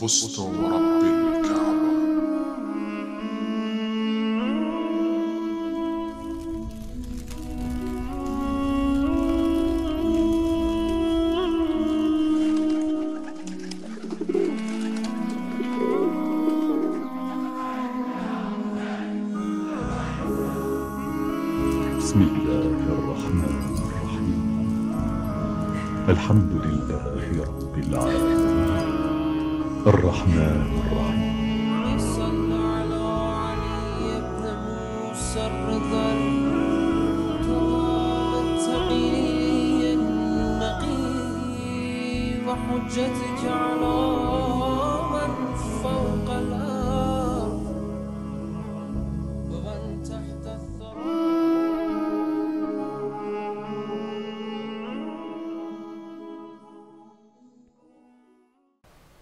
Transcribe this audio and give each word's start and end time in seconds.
فزت 0.00 0.38
ورب 0.38 1.23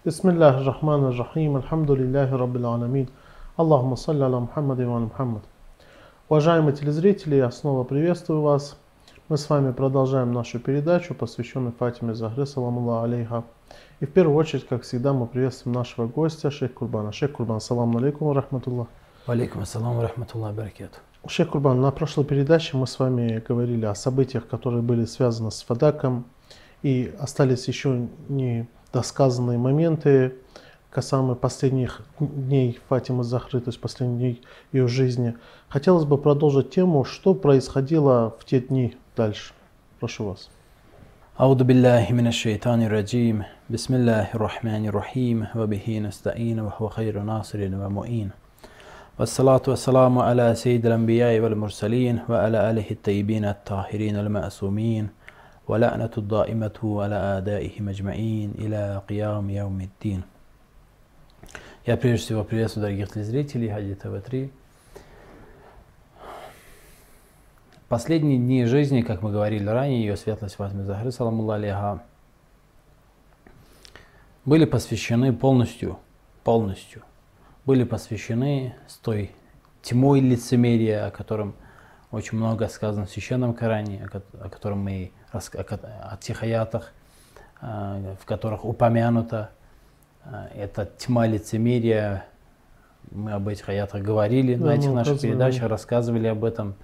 بسم 0.05 0.29
الله 0.29 0.57
الرحمن 0.61 1.03
الرحيم 1.11 1.57
الحمد 1.57 1.91
لله 1.91 2.35
رب 2.35 2.55
العالمين 2.55 3.07
اللهم 3.59 3.95
صل 3.95 4.23
على 4.23 4.39
محمد 4.39 4.79
и 4.79 4.83
على 4.83 5.09
Мухаммад. 5.09 5.43
Уважаемые 6.29 6.75
телезрители, 6.75 7.35
я 7.35 7.51
снова 7.51 7.83
приветствую 7.83 8.41
вас. 8.41 8.77
Мы 9.29 9.37
с 9.37 9.49
вами 9.49 9.71
продолжаем 9.71 10.31
нашу 10.31 10.59
передачу, 10.59 11.13
посвященную 11.13 11.73
Фатиме 11.77 12.13
Захре, 12.13 12.45
саламу 12.45 13.01
алейха. 13.01 13.43
И 13.99 14.05
в 14.05 14.11
первую 14.11 14.37
очередь, 14.37 14.67
как 14.67 14.83
всегда, 14.83 15.13
мы 15.13 15.27
приветствуем 15.27 15.75
нашего 15.75 16.07
гостя, 16.07 16.51
шейх 16.51 16.73
Курбана. 16.73 17.11
Шейх 17.11 17.33
Курбан, 17.33 17.59
салам 17.59 17.97
алейкум, 17.97 18.31
рахматуллах. 18.31 18.87
Алейкум 19.25 19.63
ассалам 19.63 19.97
ва 19.97 20.03
рахматуллахи 20.03 20.55
ва 20.55 20.61
баракатуh. 20.61 20.99
Шейх 21.27 21.49
Курбан, 21.49 21.81
на 21.81 21.91
прошлой 21.91 22.23
передаче 22.23 22.77
мы 22.77 22.87
с 22.87 22.97
вами 22.99 23.43
говорили 23.45 23.83
о 23.83 23.95
событиях, 23.95 24.47
которые 24.47 24.81
были 24.81 25.03
связаны 25.03 25.51
с 25.51 25.61
Фадаком, 25.63 26.23
и 26.81 27.13
остались 27.19 27.67
еще 27.67 28.07
не 28.29 28.69
досказанные 28.93 29.57
моменты 29.57 30.35
касаемо 30.89 31.35
последних 31.35 32.01
дней 32.19 32.79
Фатимы 32.89 33.23
Захры, 33.23 33.59
то 33.59 33.69
есть 33.69 33.79
последних 33.79 34.17
дней 34.17 34.41
ее 34.71 34.87
жизни. 34.87 35.35
Хотелось 35.69 36.05
бы 36.05 36.17
продолжить 36.17 36.71
тему, 36.71 37.03
что 37.03 37.33
происходило 37.33 38.35
в 38.39 38.45
те 38.45 38.59
дни 38.61 38.95
дальше. 39.15 39.53
Прошу 39.99 40.25
вас. 40.25 40.49
أعوذ 41.39 41.63
بالله 41.63 42.07
من 42.11 42.27
الشيطان 42.27 42.81
الرجيم 42.81 43.43
بسم 43.69 43.93
الله 43.93 44.27
الرحمن 44.33 44.85
الرحيم 44.85 45.47
وبه 45.55 45.99
نستعين 45.99 46.59
وهو 46.59 46.89
خير 46.89 47.21
ناصر 47.21 47.59
ومؤين 47.61 48.29
والصلاة 49.19 49.61
والسلام 49.67 50.19
على 50.19 50.55
سيد 50.55 50.85
الأنبياء 50.85 51.39
والمرسلين 51.39 52.19
وعلى 52.29 52.71
آله 52.71 52.85
الطيبين 52.91 53.45
الطاهرين 53.45 54.15
المأسومين 54.15 55.09
ولعنة 55.67 56.11
الدائمة 56.17 56.79
على 57.01 57.15
آدائهم 57.37 57.89
أجمعين 57.89 58.51
إلى 58.57 59.01
قيام 59.09 59.49
يوم 59.49 59.81
الدين 59.81 60.23
Я 61.85 61.95
прежде 61.95 62.25
всего 62.25 62.43
приветствую 62.43 62.83
дорогих 62.83 63.13
телезрителей 63.13 63.69
Хади 63.69 63.95
ТВ-3. 63.95 64.51
Последние 67.87 68.37
дни 68.37 68.65
жизни, 68.65 69.01
как 69.01 69.21
мы 69.21 69.31
говорили 69.31 69.65
ранее, 69.65 70.01
ее 70.01 70.17
светлость 70.17 70.55
Фатима 70.55 70.83
Захры, 70.83 71.13
саламу 71.13 71.49
алейха, 71.49 72.03
были 74.43 74.65
посвящены 74.65 75.31
полностью, 75.31 75.97
полностью, 76.43 77.03
были 77.65 77.85
посвящены 77.85 78.75
с 78.87 78.97
той 78.97 79.31
тьмой 79.81 80.19
лицемерия, 80.19 81.07
о 81.07 81.11
котором 81.11 81.55
очень 82.12 82.36
много 82.36 82.68
сказано 82.68 83.06
в 83.06 83.10
Священном 83.10 83.54
Коране, 83.54 84.04
о 84.04 84.08
ко- 84.08 84.22
о 84.40 84.48
котором 84.50 84.80
мы 84.80 85.12
о 85.32 85.38
о 85.38 86.16
тех 86.18 86.42
аятах, 86.42 86.92
а, 87.60 88.14
в 88.20 88.26
которых 88.26 88.64
упомянуто 88.66 89.50
а, 90.24 90.48
эта 90.54 90.84
тьма 90.84 91.26
лицемерия. 91.26 92.26
Мы 93.10 93.32
об 93.32 93.48
этих 93.48 93.68
аятах 93.68 94.02
говорили 94.02 94.54
Да, 94.54 94.66
на 94.66 94.70
этих 94.74 94.92
наших 94.92 95.20
передачах, 95.20 95.68
рассказывали 95.68 96.26
об 96.28 96.44
этом. 96.44 96.74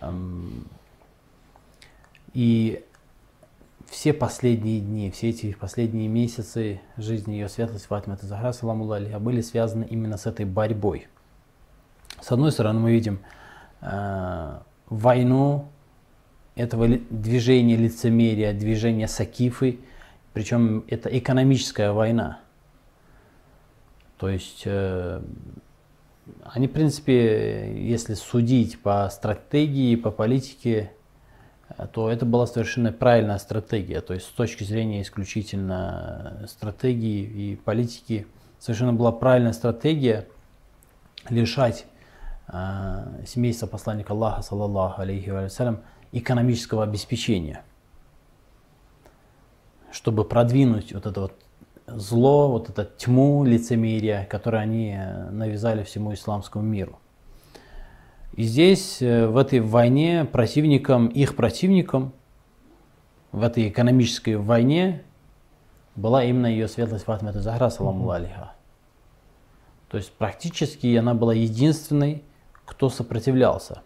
Ам, 0.00 0.66
И 2.34 2.84
все 3.88 4.12
последние 4.12 4.80
дни, 4.80 5.10
все 5.10 5.30
эти 5.30 5.52
последние 5.52 6.08
месяцы 6.08 6.80
жизни 6.96 7.32
ее 7.32 7.48
светлости 7.48 7.86
Фатима 7.86 8.16
Захра, 8.20 8.52
саламу 8.52 8.84
были 9.18 9.40
связаны 9.40 9.84
именно 9.84 10.16
с 10.16 10.26
этой 10.26 10.46
борьбой. 10.46 11.08
С 12.20 12.32
одной 12.32 12.52
стороны, 12.52 12.80
мы 12.80 12.92
видим 12.92 13.16
э, 13.16 13.41
войну 13.82 15.68
этого 16.54 16.86
движения 16.88 17.76
лицемерия, 17.76 18.52
движения 18.52 19.08
Сакифы, 19.08 19.80
причем 20.32 20.84
это 20.88 21.08
экономическая 21.16 21.92
война. 21.92 22.40
То 24.18 24.28
есть 24.28 24.62
э, 24.66 25.20
они, 26.44 26.68
в 26.68 26.72
принципе, 26.72 27.74
если 27.76 28.14
судить 28.14 28.80
по 28.80 29.08
стратегии, 29.10 29.96
по 29.96 30.10
политике, 30.10 30.92
э, 31.68 31.86
то 31.92 32.10
это 32.10 32.24
была 32.24 32.46
совершенно 32.46 32.92
правильная 32.92 33.38
стратегия. 33.38 34.00
То 34.00 34.14
есть 34.14 34.26
с 34.26 34.30
точки 34.30 34.64
зрения 34.64 35.02
исключительно 35.02 36.38
э, 36.42 36.46
стратегии 36.46 37.22
и 37.24 37.56
политики, 37.56 38.26
совершенно 38.58 38.92
была 38.92 39.10
правильная 39.10 39.52
стратегия 39.52 40.28
лишать 41.28 41.84
э, 41.84 41.91
семейства 43.26 43.66
посланника 43.66 44.12
Аллаха, 44.12 44.42
саллаллаху 44.42 45.00
алейхи 45.02 45.30
вассалям, 45.30 45.80
экономического 46.12 46.84
обеспечения, 46.84 47.62
чтобы 49.90 50.24
продвинуть 50.24 50.92
вот 50.92 51.06
это 51.06 51.20
вот 51.22 51.32
зло, 51.86 52.50
вот 52.50 52.68
это 52.68 52.84
тьму 52.84 53.44
лицемерия, 53.44 54.26
которое 54.26 54.58
они 54.58 54.94
э, 54.96 55.30
навязали 55.30 55.82
всему 55.82 56.14
исламскому 56.14 56.64
миру. 56.64 56.98
И 58.34 58.44
здесь, 58.44 59.02
э, 59.02 59.26
в 59.26 59.36
этой 59.36 59.60
войне, 59.60 60.24
противником, 60.24 61.08
их 61.08 61.36
противником, 61.36 62.12
в 63.30 63.42
этой 63.42 63.68
экономической 63.68 64.36
войне, 64.36 65.02
была 65.96 66.24
именно 66.24 66.46
ее 66.46 66.68
светлость 66.68 67.04
Фатима 67.04 67.32
Захра, 67.32 67.68
саламу 67.70 68.10
алейха. 68.10 68.52
То 69.88 69.98
есть 69.98 70.12
практически 70.12 70.94
она 70.96 71.14
была 71.14 71.34
единственной, 71.34 72.22
кто 72.64 72.88
сопротивлялся. 72.88 73.82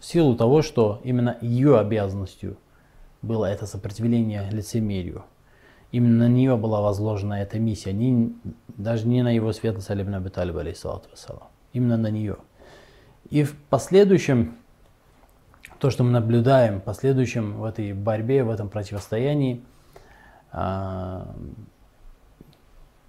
В 0.00 0.04
силу 0.04 0.36
того, 0.36 0.62
что 0.62 1.00
именно 1.04 1.36
ее 1.40 1.78
обязанностью 1.78 2.56
было 3.22 3.46
это 3.46 3.66
сопротивление 3.66 4.48
лицемерию. 4.50 5.24
Именно 5.92 6.28
на 6.28 6.28
нее 6.28 6.56
была 6.56 6.80
возложена 6.80 7.34
эта 7.34 7.58
миссия, 7.58 7.92
не, 7.92 8.34
даже 8.68 9.06
не 9.06 9.22
на 9.22 9.34
его 9.34 9.52
светлость 9.52 9.90
Алибн 9.90 10.16
Аби 10.16 10.28
Талиб, 10.28 10.56
алейхиссалату 10.56 11.08
вассалам. 11.10 11.48
Именно 11.72 11.96
на 11.96 12.10
нее. 12.10 12.36
И 13.30 13.44
в 13.44 13.56
последующем, 13.70 14.56
то, 15.78 15.90
что 15.90 16.04
мы 16.04 16.10
наблюдаем, 16.10 16.80
в 16.80 16.84
последующем 16.84 17.58
в 17.58 17.64
этой 17.64 17.92
борьбе, 17.92 18.42
в 18.42 18.50
этом 18.50 18.68
противостоянии, 18.68 19.62
а, 20.50 21.34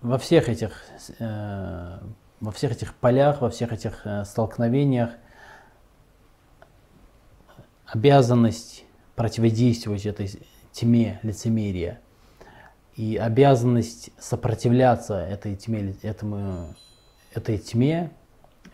во 0.01 0.17
всех 0.17 0.49
этих, 0.49 0.83
э, 1.19 1.99
во 2.45 2.51
всех 2.51 2.71
этих 2.71 2.93
полях, 2.93 3.41
во 3.41 3.49
всех 3.49 3.73
этих 3.73 4.05
э, 4.05 4.23
столкновениях 4.23 5.09
обязанность 7.85 8.85
противодействовать 9.15 10.05
этой 10.05 10.29
тьме 10.71 11.19
лицемерия 11.23 12.01
и 12.95 13.17
обязанность 13.17 14.11
сопротивляться 14.19 15.19
этой 15.19 15.55
тьме, 15.55 15.95
этому, 16.01 16.75
этой 17.33 17.57
тьме, 17.57 18.11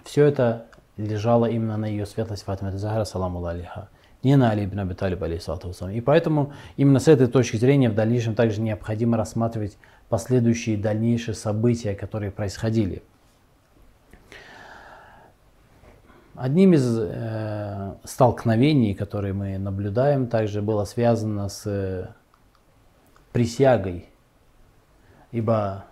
все 0.03 0.25
это 0.25 0.68
лежало 0.97 1.45
именно 1.45 1.77
на 1.77 1.85
ее 1.85 2.06
светлость 2.06 2.44
Фатима 2.44 2.77
Захара, 2.77 3.06
саламу 3.06 3.44
алейха, 3.45 3.89
не 4.23 4.35
на 4.35 4.51
Али 4.51 4.65
ибн 4.65 4.79
Аби 4.79 4.94
Талиб. 4.94 5.23
И 5.23 6.01
поэтому 6.01 6.53
именно 6.77 7.00
с 7.00 7.07
этой 7.07 7.27
точки 7.27 7.57
зрения 7.57 7.89
в 7.89 7.95
дальнейшем 7.95 8.35
также 8.35 8.62
необходимо 8.62 9.18
рассматривать 9.18 9.77
последующие 10.09 10.77
дальнейшие 10.77 11.35
события, 11.35 11.95
которые 11.95 12.31
происходили. 12.31 13.03
Одним 16.36 16.74
из 16.74 16.98
э, 16.98 17.95
столкновений, 18.06 18.94
которые 18.94 19.33
мы 19.33 19.57
наблюдаем, 19.57 20.28
также 20.28 20.62
было 20.62 20.86
связано 20.86 21.50
с 21.50 21.63
э, 21.66 22.07
присягой. 23.33 24.06
Ибо 25.31 25.86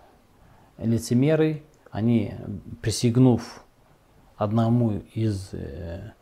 лицемеры, 0.77 1.63
они, 1.91 2.35
присягнув 2.81 3.63
одному 4.37 5.01
из 5.13 5.49
э, 5.51 6.13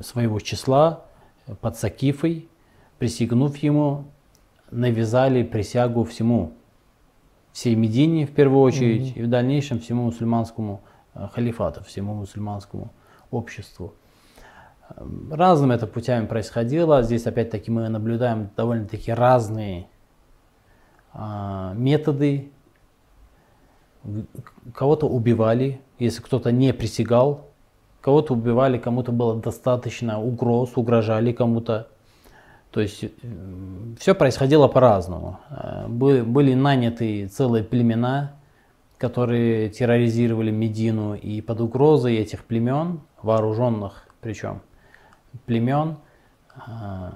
своего 0.00 0.40
числа 0.40 1.04
под 1.60 1.76
Сакифой, 1.76 2.48
присягнув 2.98 3.56
ему, 3.58 4.06
навязали 4.72 5.44
присягу 5.44 6.02
всему, 6.02 6.54
всей 7.52 7.76
Медине 7.76 8.26
в 8.26 8.32
первую 8.32 8.62
очередь, 8.62 9.16
и 9.16 9.22
в 9.22 9.28
дальнейшем 9.28 9.78
всему 9.78 10.04
мусульманскому 10.04 10.82
э, 11.14 11.28
халифату, 11.32 11.84
всему 11.84 12.14
мусульманскому 12.14 12.90
обществу. 13.32 13.94
Эм, 14.96 15.32
Разными 15.32 15.74
это 15.74 15.86
путями 15.86 16.26
происходило. 16.26 17.02
Здесь 17.02 17.26
опять-таки 17.26 17.70
мы 17.70 17.88
наблюдаем 17.88 18.50
довольно-таки 18.56 19.12
разные 19.12 19.86
а, 21.12 21.72
методы. 21.74 22.50
Кого-то 24.74 25.08
убивали, 25.08 25.80
если 25.98 26.20
кто-то 26.22 26.50
не 26.52 26.72
присягал. 26.72 27.46
Кого-то 28.00 28.34
убивали, 28.34 28.78
кому-то 28.78 29.12
было 29.12 29.36
достаточно 29.40 30.20
угроз, 30.20 30.72
угрожали 30.74 31.32
кому-то. 31.32 31.88
То 32.72 32.80
есть 32.80 33.04
все 34.00 34.14
происходило 34.14 34.66
по-разному. 34.66 35.38
Э, 35.50 35.86
бы- 35.88 36.24
Были 36.24 36.54
наняты 36.54 37.28
целые 37.28 37.62
племена, 37.62 38.32
которые 39.02 39.68
терроризировали 39.68 40.52
Медину, 40.52 41.16
и 41.16 41.40
под 41.40 41.60
угрозой 41.60 42.14
этих 42.18 42.44
племен, 42.44 43.00
вооруженных 43.20 44.06
причем 44.20 44.62
племен, 45.44 45.96
э, 46.54 47.10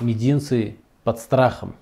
мединцы 0.00 0.78
под 1.02 1.18
страхом 1.18 1.76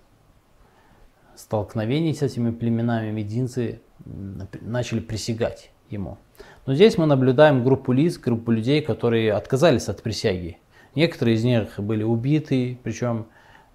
столкновений 1.37 2.13
с 2.13 2.23
этими 2.23 2.51
племенами, 2.51 3.13
мединцы 3.13 3.81
начали 4.05 4.99
присягать 4.99 5.71
ему. 5.89 6.19
Но 6.67 6.75
здесь 6.75 6.99
мы 6.99 7.07
наблюдаем 7.07 7.63
группу 7.63 7.93
лиц, 7.93 8.19
группу 8.19 8.51
людей, 8.51 8.83
которые 8.83 9.33
отказались 9.35 9.89
от 9.89 10.03
присяги. 10.03 10.59
Некоторые 10.97 11.37
из 11.37 11.45
них 11.45 11.79
были 11.79 12.03
убиты, 12.03 12.81
причем, 12.83 13.27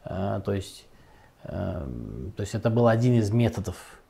э, 0.03 0.41
то 0.43 0.53
есть, 0.53 0.85
э, 1.43 1.87
то 2.35 2.41
есть 2.41 2.55
это 2.55 2.69
был 2.69 2.89
один 2.89 3.13
из 3.13 3.31
методов 3.31 4.01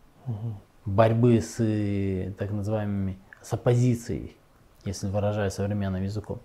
борьбы 0.87 1.41
с 1.41 1.57
э, 1.59 2.31
так 2.39 2.51
называемыми 2.51 3.17
с 3.41 3.53
оппозицией, 3.53 4.35
если 4.85 5.07
выражая 5.07 5.49
современным 5.49 6.01
языком. 6.01 6.39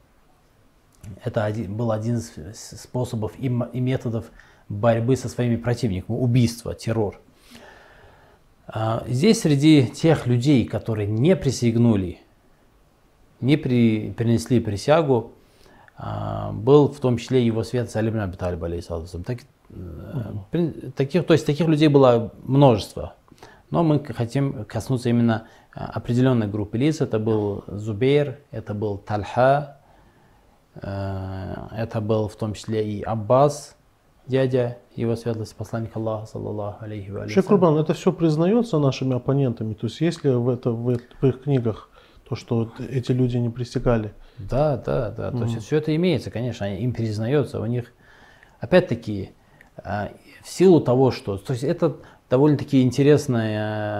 Это 1.25 1.45
один, 1.45 1.75
был 1.75 1.93
один 1.93 2.19
из 2.19 2.33
способов 2.81 3.33
и, 3.39 3.47
и 3.47 3.81
методов 3.81 4.27
борьбы 4.69 5.17
со 5.17 5.29
своими 5.29 5.57
противниками, 5.57 6.17
убийство, 6.17 6.75
террор. 6.75 7.21
А, 8.67 9.05
Здесь 9.07 9.41
среди 9.43 9.87
тех 9.87 10.27
людей, 10.27 10.65
которые 10.67 11.09
не 11.09 11.37
присягнули, 11.37 12.19
не 13.41 13.57
при, 13.57 14.11
принесли 14.11 14.61
присягу, 14.61 15.33
а, 15.97 16.53
был 16.53 16.89
в 16.89 16.99
том 16.99 17.17
числе 17.17 17.45
его 17.47 17.63
свет 17.63 17.95
Алибн 17.95 18.21
Аби 18.21 18.37
Талиб, 18.37 18.63
алейхиссалату 18.63 19.23
так, 19.23 19.39
при- 20.51 20.91
таких, 20.97 21.27
то 21.27 21.33
есть 21.33 21.47
таких 21.47 21.69
людей 21.69 21.89
было 21.89 22.33
множество. 22.43 23.15
Но 23.73 23.83
мы 23.83 24.05
хотим 24.05 24.67
коснуться 24.67 25.09
именно 25.09 25.49
а, 25.75 25.87
определенной 25.87 26.47
группы 26.47 26.77
лиц. 26.77 27.01
Это 27.01 27.19
был 27.19 27.65
Зубейр, 27.67 28.39
это 28.51 28.75
был 28.75 28.99
Тальха, 28.99 29.79
э, 30.75 31.55
это 31.75 32.03
был 32.03 32.29
в 32.29 32.37
том 32.37 32.53
числе 32.53 32.87
и 32.87 33.03
Аббас, 33.03 33.79
дядя 34.27 34.77
его 34.95 35.17
светлости 35.17 35.55
посланника 35.55 35.99
Аллаха, 35.99 36.27
саллаллаху 36.27 36.85
алейхи 36.85 37.11
ва 37.11 37.27
Шейх. 37.27 37.47
Курбан, 37.47 37.79
это 37.79 37.95
все 37.95 38.13
признается 38.13 38.79
нашими 38.79 39.17
оппонентами? 39.17 39.73
То 39.73 39.87
есть 39.87 40.03
есть 40.03 40.23
ли 40.23 40.31
в, 40.31 40.51
это, 40.51 40.71
в, 40.71 40.91
э- 40.91 41.01
в 41.23 41.27
их 41.27 41.43
книгах 41.43 41.89
то, 42.29 42.37
что 42.37 42.71
эти 42.91 43.13
люди 43.13 43.39
не 43.39 43.49
присягали? 43.49 44.13
Да, 44.37 44.77
да, 44.77 45.11
да. 45.11 45.31
То 45.31 45.45
есть 45.45 45.65
все 45.65 45.79
это 45.79 45.97
имеется, 45.97 46.31
конечно, 46.31 46.65
им 46.77 46.93
признается. 46.93 47.59
У 47.59 47.65
них, 47.65 47.91
опять-таки, 48.61 49.31
а, 49.79 50.11
в 50.43 50.49
силу 50.49 50.83
того, 50.83 51.11
что... 51.11 51.39
То 51.39 51.55
есть 51.55 51.65
это 51.65 51.97
довольно-таки 52.33 52.81
интересная 52.81 53.59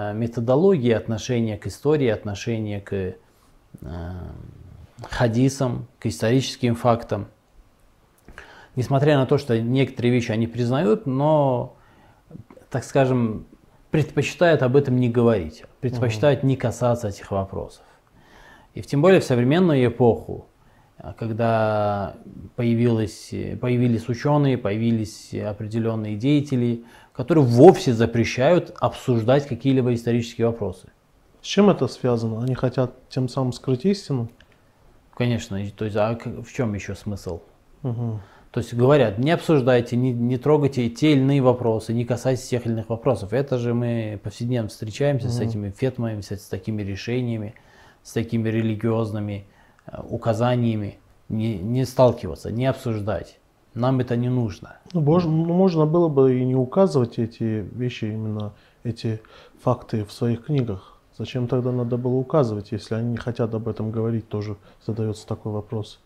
а, 0.09 0.13
методология 0.13 0.97
отношения 0.97 1.55
к 1.55 1.67
истории, 1.67 2.07
отношения 2.07 2.81
к 2.81 3.13
а, 3.83 4.31
хадисам, 5.03 5.85
к 5.99 6.07
историческим 6.07 6.73
фактам. 6.73 7.27
Несмотря 8.75 9.19
на 9.19 9.27
то, 9.27 9.37
что 9.37 9.61
некоторые 9.61 10.11
вещи 10.11 10.31
они 10.31 10.47
признают, 10.47 11.05
но, 11.05 11.77
так 12.71 12.83
скажем, 12.85 13.45
предпочитают 13.91 14.63
об 14.63 14.77
этом 14.77 14.97
не 14.97 15.09
говорить, 15.09 15.65
предпочитают 15.79 16.41
не 16.41 16.55
касаться 16.55 17.09
этих 17.09 17.29
вопросов. 17.29 17.85
И 18.73 18.81
в, 18.81 18.87
тем 18.87 19.03
более 19.03 19.19
в 19.19 19.25
современную 19.25 19.85
эпоху, 19.85 20.47
а, 20.97 21.13
когда 21.13 22.15
появилось, 22.55 23.31
э, 23.31 23.57
появились 23.57 24.09
ученые, 24.09 24.57
появились 24.57 25.35
определенные 25.35 26.15
деятели, 26.15 26.83
которые 27.13 27.45
вовсе 27.45 27.93
запрещают 27.93 28.75
обсуждать 28.79 29.47
какие-либо 29.47 29.93
исторические 29.93 30.47
вопросы. 30.47 30.89
С 31.41 31.45
чем 31.45 31.69
это 31.69 31.87
связано? 31.87 32.41
Они 32.41 32.55
хотят 32.55 32.93
тем 33.09 33.29
самым 33.29 33.53
скрыть 33.53 33.85
истину? 33.85 34.29
Конечно, 35.13 35.59
то 35.75 35.85
есть, 35.85 35.97
а 35.97 36.17
в 36.17 36.51
чем 36.51 36.73
еще 36.73 36.95
смысл? 36.95 37.41
Мгм. 37.83 38.21
То 38.51 38.59
есть 38.59 38.73
говорят, 38.73 39.17
не 39.17 39.31
обсуждайте, 39.31 39.95
не, 39.95 40.11
не 40.11 40.37
трогайте 40.37 40.87
те 40.89 41.13
или 41.13 41.19
иные 41.19 41.41
вопросы, 41.41 41.91
не 41.91 42.05
касайтесь 42.05 42.47
тех 42.47 42.65
или 42.65 42.73
иных 42.73 42.89
вопросов. 42.89 43.33
Это 43.33 43.57
же 43.57 43.73
мы 43.73 44.19
повседневно 44.23 44.69
встречаемся 44.69 45.29
с 45.29 45.39
этими 45.39 45.71
фетмами, 45.71 46.21
с, 46.21 46.31
с 46.31 46.47
такими 46.47 46.83
решениями, 46.83 47.55
с 48.03 48.13
такими 48.13 48.49
религиозными 48.49 49.47
э, 49.87 50.01
указаниями. 50.07 50.99
Не, 51.29 51.57
не 51.57 51.83
сталкиваться, 51.85 52.51
не 52.51 52.67
обсуждать. 52.67 53.39
Нам 53.73 53.99
это 53.99 54.15
не 54.15 54.29
нужно. 54.29 54.77
Ну, 54.93 55.01
бож- 55.01 55.25
ну, 55.25 55.53
можно 55.53 55.85
было 55.85 56.07
бы 56.07 56.39
и 56.39 56.45
не 56.45 56.55
указывать 56.55 57.17
эти 57.17 57.65
вещи, 57.73 58.05
именно 58.05 58.53
эти 58.83 59.21
факты 59.61 60.05
в 60.05 60.11
своих 60.11 60.45
книгах. 60.45 60.99
Зачем 61.17 61.47
тогда 61.47 61.71
надо 61.71 61.97
было 61.97 62.15
указывать, 62.15 62.71
если 62.71 62.95
они 62.95 63.11
не 63.11 63.17
хотят 63.17 63.53
об 63.53 63.67
этом 63.67 63.91
говорить, 63.91 64.27
тоже 64.29 64.57
задается 64.85 65.27
такой 65.27 65.51
вопрос. 65.51 65.99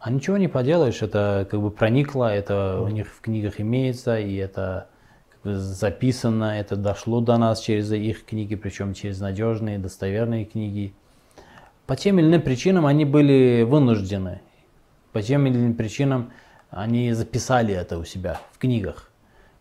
А 0.00 0.10
ничего 0.10 0.36
не 0.36 0.48
поделаешь, 0.48 1.02
это 1.02 1.46
как 1.50 1.60
бы 1.60 1.70
проникло, 1.70 2.32
это 2.32 2.80
у 2.80 2.88
них 2.88 3.08
в 3.08 3.20
книгах 3.20 3.60
имеется, 3.60 4.18
и 4.18 4.34
это 4.36 4.86
как 5.30 5.42
бы 5.42 5.58
записано, 5.58 6.58
это 6.58 6.76
дошло 6.76 7.20
до 7.20 7.36
нас 7.36 7.60
через 7.60 7.92
их 7.92 8.24
книги, 8.24 8.54
причем 8.54 8.94
через 8.94 9.20
надежные, 9.20 9.78
достоверные 9.78 10.44
книги. 10.44 10.94
По 11.86 11.96
тем 11.96 12.18
или 12.18 12.28
иным 12.28 12.40
причинам 12.40 12.86
они 12.86 13.04
были 13.04 13.62
вынуждены, 13.62 14.40
по 15.12 15.20
тем 15.22 15.46
или 15.46 15.56
иным 15.56 15.74
причинам 15.74 16.30
они 16.70 17.12
записали 17.12 17.74
это 17.74 17.98
у 17.98 18.04
себя 18.04 18.40
в 18.52 18.58
книгах. 18.58 19.10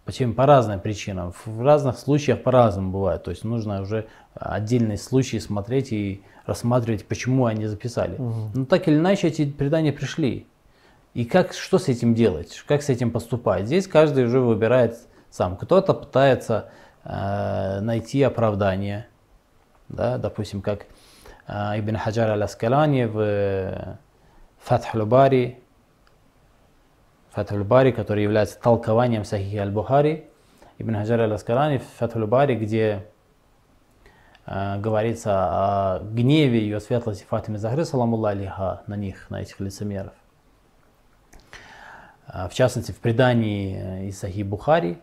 По 0.05 0.11
тем 0.11 0.33
по 0.33 0.45
разным 0.45 0.79
причинам. 0.79 1.33
В 1.45 1.61
разных 1.61 1.99
случаях 1.99 2.41
по-разному 2.41 2.91
бывает. 2.91 3.23
То 3.23 3.31
есть 3.31 3.43
нужно 3.43 3.81
уже 3.81 4.07
отдельные 4.33 4.97
случаи 4.97 5.37
смотреть 5.37 5.91
и 5.91 6.23
рассматривать, 6.45 7.05
почему 7.05 7.45
они 7.45 7.67
записали. 7.67 8.15
Но 8.17 8.65
так 8.65 8.87
или 8.87 8.95
иначе 8.95 9.27
эти 9.27 9.45
предания 9.45 9.91
пришли. 9.91 10.47
И 11.13 11.25
как, 11.25 11.53
что 11.53 11.77
с 11.79 11.87
этим 11.87 12.13
делать, 12.13 12.63
как 12.67 12.81
с 12.81 12.89
этим 12.89 13.11
поступать? 13.11 13.65
Здесь 13.65 13.87
каждый 13.87 14.25
уже 14.25 14.39
выбирает 14.39 14.97
сам. 15.31 15.57
Кто-то 15.57 15.93
пытается 15.93 16.69
э, 17.03 17.79
найти 17.81 18.21
оправдание, 18.21 19.07
да, 19.89 20.17
допустим, 20.17 20.61
как 20.61 20.85
э, 21.47 21.79
Ибн 21.79 21.97
Хаджар 21.97 22.29
аль-Аскалани 22.31 23.05
в 23.05 23.19
э, 23.19 23.95
Фатх 24.59 24.95
бари 24.95 25.59
Фатх 27.39 27.53
бари 27.63 27.91
который 27.91 28.23
является 28.23 28.59
толкованием 28.59 29.23
Сахихи 29.23 29.55
аль-Бухари, 29.55 30.25
Ибн 30.77 30.95
Хаджар 30.95 31.21
аль-Аскалани 31.21 31.77
в 31.77 31.83
Фатх 31.97 32.17
бари 32.17 32.55
где 32.55 33.05
э, 34.45 34.77
говорится 34.79 35.31
о 35.33 35.99
гневе 35.99 36.59
ее 36.59 36.81
светлости 36.81 37.23
Фатимы 37.23 37.57
Захры, 37.57 37.85
саламулла 37.85 38.31
алиха, 38.31 38.81
на 38.87 38.95
них, 38.95 39.29
на 39.29 39.41
этих 39.41 39.61
лицемеров. 39.61 40.11
А, 42.27 42.49
В 42.49 42.53
частности, 42.53 42.91
в 42.91 42.97
предании 42.97 43.77
э, 43.77 44.07
из 44.07 44.19
Сахи 44.19 44.41
Бухари 44.41 44.97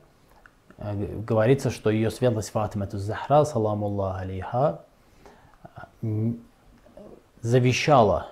э, 0.76 0.94
говорится, 0.94 1.70
что 1.70 1.88
ее 1.88 2.10
светлость 2.10 2.50
Фатима 2.50 2.86
Захра, 2.90 3.46
саламулла 3.46 4.18
алейха, 4.18 4.82
а, 5.74 5.88
м, 6.02 6.42
завещала, 7.40 8.28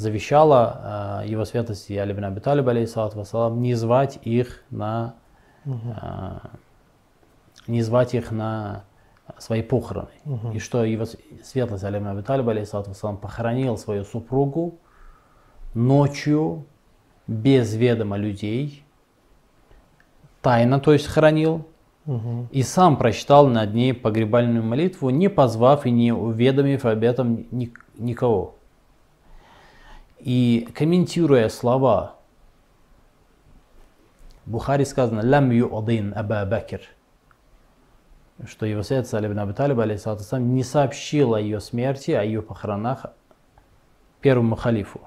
завещала 0.00 1.22
э, 1.24 1.28
его 1.28 1.44
светлости 1.44 1.92
Али 1.92 2.12
бин 2.12 2.24
Аби 2.24 2.40
Талиб, 2.40 2.64
вассалам, 2.66 3.60
не 3.62 3.74
звать 3.74 4.18
их 4.22 4.62
на, 4.70 5.14
э, 5.64 5.70
не 7.66 7.82
звать 7.82 8.14
их 8.14 8.30
на 8.32 8.84
свои 9.38 9.62
похороны. 9.62 10.08
И 10.54 10.58
что 10.58 10.84
его 10.84 11.04
светлость 11.44 11.84
Алим 11.84 12.08
Аби 12.08 12.22
Талиб, 12.22 12.46
вассалам, 12.46 13.16
похоронил 13.18 13.76
свою 13.76 14.04
супругу 14.04 14.78
ночью 15.74 16.64
без 17.26 17.74
ведома 17.74 18.16
людей, 18.16 18.82
тайно, 20.42 20.80
то 20.80 20.92
есть 20.92 21.06
хранил, 21.06 21.66
Мгм. 22.06 22.48
и 22.50 22.62
сам 22.62 22.96
прочитал 22.96 23.46
над 23.46 23.74
ней 23.74 23.92
погребальную 23.94 24.64
молитву, 24.64 25.10
не 25.10 25.28
позвав 25.28 25.84
и 25.86 25.90
не 25.90 26.12
уведомив 26.12 26.84
об 26.86 27.02
этом 27.04 27.46
ни- 27.52 27.72
никого. 27.98 28.54
И 30.20 30.68
комментируя 30.74 31.48
слова 31.48 32.16
Бухари 34.44 34.84
сказано 34.84 35.22
«Лам 35.24 35.50
ю'адин 35.50 36.12
Аба 36.14 36.44
Бакр», 36.44 36.80
что 38.46 38.66
его 38.66 38.82
святость 38.82 39.14
Али 39.14 39.28
ибн 39.28 39.38
Аби 39.38 39.52
Талиб, 39.52 39.78
алейхиссалату 39.78 40.22
вассалам, 40.22 40.54
не 40.54 40.64
сообщил 40.64 41.34
о 41.34 41.40
ее 41.40 41.60
смерти, 41.60 42.10
о 42.10 42.22
ее 42.22 42.42
похоронах 42.42 43.06
первому 44.20 44.56
халифу. 44.56 45.00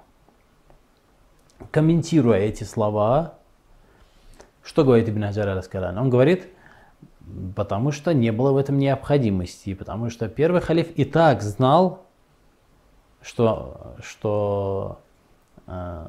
Комментируя 1.71 2.39
эти 2.39 2.63
слова, 2.63 3.35
что 4.63 4.83
говорит 4.83 5.09
Ибн 5.09 5.23
Хаджар 5.23 5.49
аль 5.49 5.97
Он 5.97 6.09
говорит, 6.09 6.47
потому 7.55 7.91
что 7.91 8.13
не 8.13 8.31
было 8.31 8.51
в 8.51 8.57
этом 8.57 8.77
необходимости, 8.77 9.73
потому 9.73 10.09
что 10.09 10.27
первый 10.27 10.61
халиф 10.61 10.89
и 10.95 11.05
так 11.05 11.41
знал, 11.41 12.05
что, 13.23 13.95
что 14.03 14.99
э, 15.65 16.05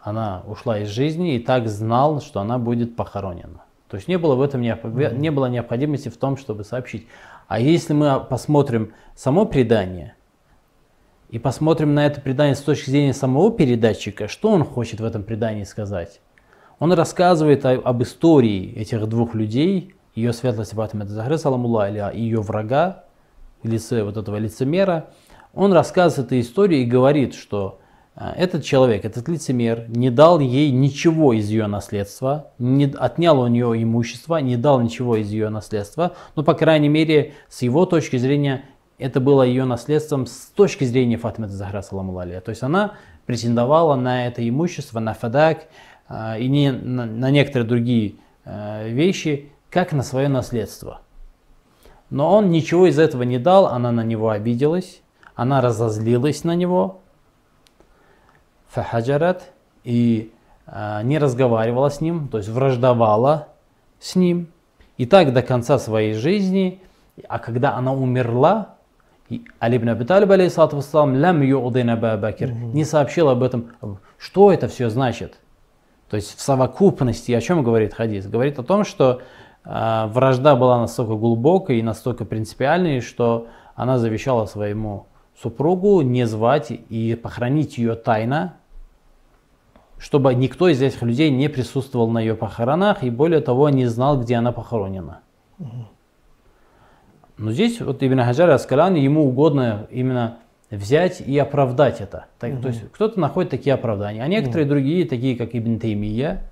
она 0.00 0.42
ушла 0.46 0.78
из 0.78 0.88
жизни, 0.88 1.34
и 1.34 1.38
так 1.38 1.68
знал, 1.68 2.20
что 2.20 2.40
она 2.40 2.58
будет 2.58 2.96
похоронена. 2.96 3.62
То 3.88 3.96
есть 3.96 4.08
не 4.08 4.16
было 4.16 4.34
в 4.36 4.40
этом 4.40 4.62
не 4.62 5.30
было 5.30 5.46
необходимости 5.46 6.08
в 6.08 6.16
том, 6.16 6.38
чтобы 6.38 6.64
сообщить. 6.64 7.06
А 7.46 7.60
если 7.60 7.92
мы 7.92 8.20
посмотрим 8.20 8.94
само 9.14 9.44
предание 9.44 10.14
и 11.28 11.38
посмотрим 11.38 11.94
на 11.94 12.06
это 12.06 12.20
предание 12.20 12.54
с 12.54 12.62
точки 12.62 12.88
зрения 12.88 13.12
самого 13.12 13.52
передатчика, 13.52 14.28
что 14.28 14.50
он 14.50 14.64
хочет 14.64 15.00
в 15.00 15.04
этом 15.04 15.24
предании 15.24 15.64
сказать? 15.64 16.20
Он 16.78 16.92
рассказывает 16.92 17.66
о- 17.66 17.80
об 17.80 18.02
истории 18.02 18.72
этих 18.74 19.06
двух 19.06 19.34
людей, 19.34 19.94
ее 20.14 20.32
светлости 20.32 20.74
Фатима 20.74 21.06
Захры, 21.06 21.36
саламулла, 21.36 21.90
или 21.90 22.18
ее 22.18 22.40
врага, 22.40 23.04
лице 23.62 24.02
вот 24.04 24.16
этого 24.16 24.36
лицемера. 24.36 25.10
Он 25.54 25.72
рассказывает 25.72 26.28
эту 26.28 26.40
историю 26.40 26.82
и 26.82 26.86
говорит, 26.86 27.34
что 27.34 27.80
а, 28.14 28.32
этот 28.36 28.64
человек, 28.64 29.04
этот 29.04 29.28
лицемер, 29.28 29.86
не 29.88 30.10
дал 30.10 30.40
ей 30.40 30.70
ничего 30.70 31.32
из 31.32 31.48
ее 31.48 31.66
наследства, 31.66 32.50
не 32.58 32.86
отнял 32.86 33.40
у 33.40 33.46
нее 33.46 33.82
имущество, 33.82 34.36
не 34.36 34.56
дал 34.56 34.80
ничего 34.80 35.16
из 35.16 35.30
ее 35.30 35.48
наследства, 35.48 36.14
но, 36.36 36.42
по 36.42 36.54
крайней 36.54 36.88
мере, 36.88 37.34
с 37.48 37.62
его 37.62 37.86
точки 37.86 38.16
зрения, 38.16 38.64
это 38.98 39.20
было 39.20 39.42
ее 39.42 39.64
наследством 39.64 40.26
с 40.26 40.52
точки 40.54 40.84
зрения 40.84 41.16
Фатимы 41.16 41.48
Захра, 41.48 41.82
саламу 41.82 42.16
алейха. 42.18 42.42
То 42.42 42.50
есть 42.50 42.62
она 42.62 42.92
претендовала 43.26 43.94
на 43.94 44.26
это 44.26 44.46
имущество, 44.46 45.00
на 45.00 45.14
фадак 45.14 45.66
а, 46.08 46.38
и 46.38 46.48
не, 46.48 46.72
на, 46.72 47.06
на 47.06 47.30
некоторые 47.30 47.68
другие 47.68 48.14
а, 48.44 48.86
вещи, 48.88 49.50
как 49.70 49.92
на 49.92 50.02
свое 50.02 50.28
наследство. 50.28 51.00
Но 52.10 52.36
он 52.36 52.50
ничего 52.50 52.86
из 52.86 52.98
этого 52.98 53.22
не 53.22 53.38
дал, 53.38 53.66
она 53.66 53.90
на 53.90 54.04
него 54.04 54.30
обиделась, 54.30 55.01
она 55.34 55.60
разозлилась 55.60 56.44
на 56.44 56.54
него, 56.54 57.00
фахаджарат, 58.68 59.52
и 59.84 60.32
а, 60.66 61.02
не 61.02 61.18
разговаривала 61.18 61.90
с 61.90 62.00
ним, 62.00 62.28
то 62.28 62.38
есть 62.38 62.48
враждовала 62.48 63.48
с 64.00 64.16
ним. 64.16 64.48
И 64.96 65.06
так 65.06 65.32
до 65.32 65.42
конца 65.42 65.78
своей 65.78 66.14
жизни, 66.14 66.80
а 67.28 67.38
когда 67.38 67.74
она 67.74 67.92
умерла, 67.92 68.76
и 69.28 69.44
Али 69.58 69.78
ибн 69.78 69.90
Аби 69.90 70.04
Талиб, 70.04 70.30
алейхиссалату 70.30 70.76
вассалам, 70.76 71.16
лям 71.16 71.40
ю'дин 71.40 71.90
Аба 71.90 72.16
Бакр, 72.16 72.50
не 72.50 72.84
сообщил 72.84 73.28
об 73.28 73.42
этом, 73.42 73.70
что 74.18 74.52
это 74.52 74.68
все 74.68 74.90
значит. 74.90 75.38
То 76.10 76.16
есть 76.16 76.36
в 76.36 76.42
совокупности, 76.42 77.32
о 77.32 77.40
чем 77.40 77.62
говорит 77.62 77.94
хадис? 77.94 78.26
Говорит 78.26 78.58
о 78.58 78.62
том, 78.62 78.84
что 78.84 79.22
э, 79.64 80.06
вражда 80.08 80.54
была 80.56 80.78
настолько 80.78 81.14
глубокой 81.14 81.78
и 81.78 81.82
настолько 81.82 82.26
принципиальной, 82.26 83.00
что 83.00 83.46
она 83.74 83.98
завещала 83.98 84.44
своему 84.44 85.06
супругу 85.42 86.02
не 86.02 86.26
звать 86.26 86.70
и 86.70 87.18
похоронить 87.20 87.78
ее 87.78 87.94
тайно, 87.94 88.54
чтобы 89.98 90.34
никто 90.34 90.68
из 90.68 90.80
этих 90.80 91.02
людей 91.02 91.30
не 91.30 91.48
присутствовал 91.48 92.08
на 92.08 92.20
ее 92.20 92.34
похоронах 92.34 93.02
и 93.02 93.10
более 93.10 93.40
того 93.40 93.68
не 93.68 93.86
знал, 93.86 94.20
где 94.20 94.36
она 94.36 94.52
похоронена. 94.52 95.20
Но 97.38 97.50
здесь 97.50 97.80
вот 97.80 98.02
Ибн 98.02 98.20
Хаджар 98.20 98.50
Аскалян, 98.50 98.94
ему 98.94 99.26
угодно 99.26 99.86
именно 99.90 100.38
взять 100.70 101.20
и 101.20 101.36
оправдать 101.38 102.00
это. 102.00 102.26
Так, 102.38 102.60
То 102.60 102.68
есть 102.68 102.92
кто-то 102.92 103.18
находит 103.18 103.50
такие 103.50 103.74
оправдания, 103.74 104.22
а 104.22 104.28
некоторые 104.28 104.66
другие, 104.66 105.06
такие 105.06 105.36
как 105.36 105.54
Ибн 105.54 105.78
Таймия, 105.78 106.50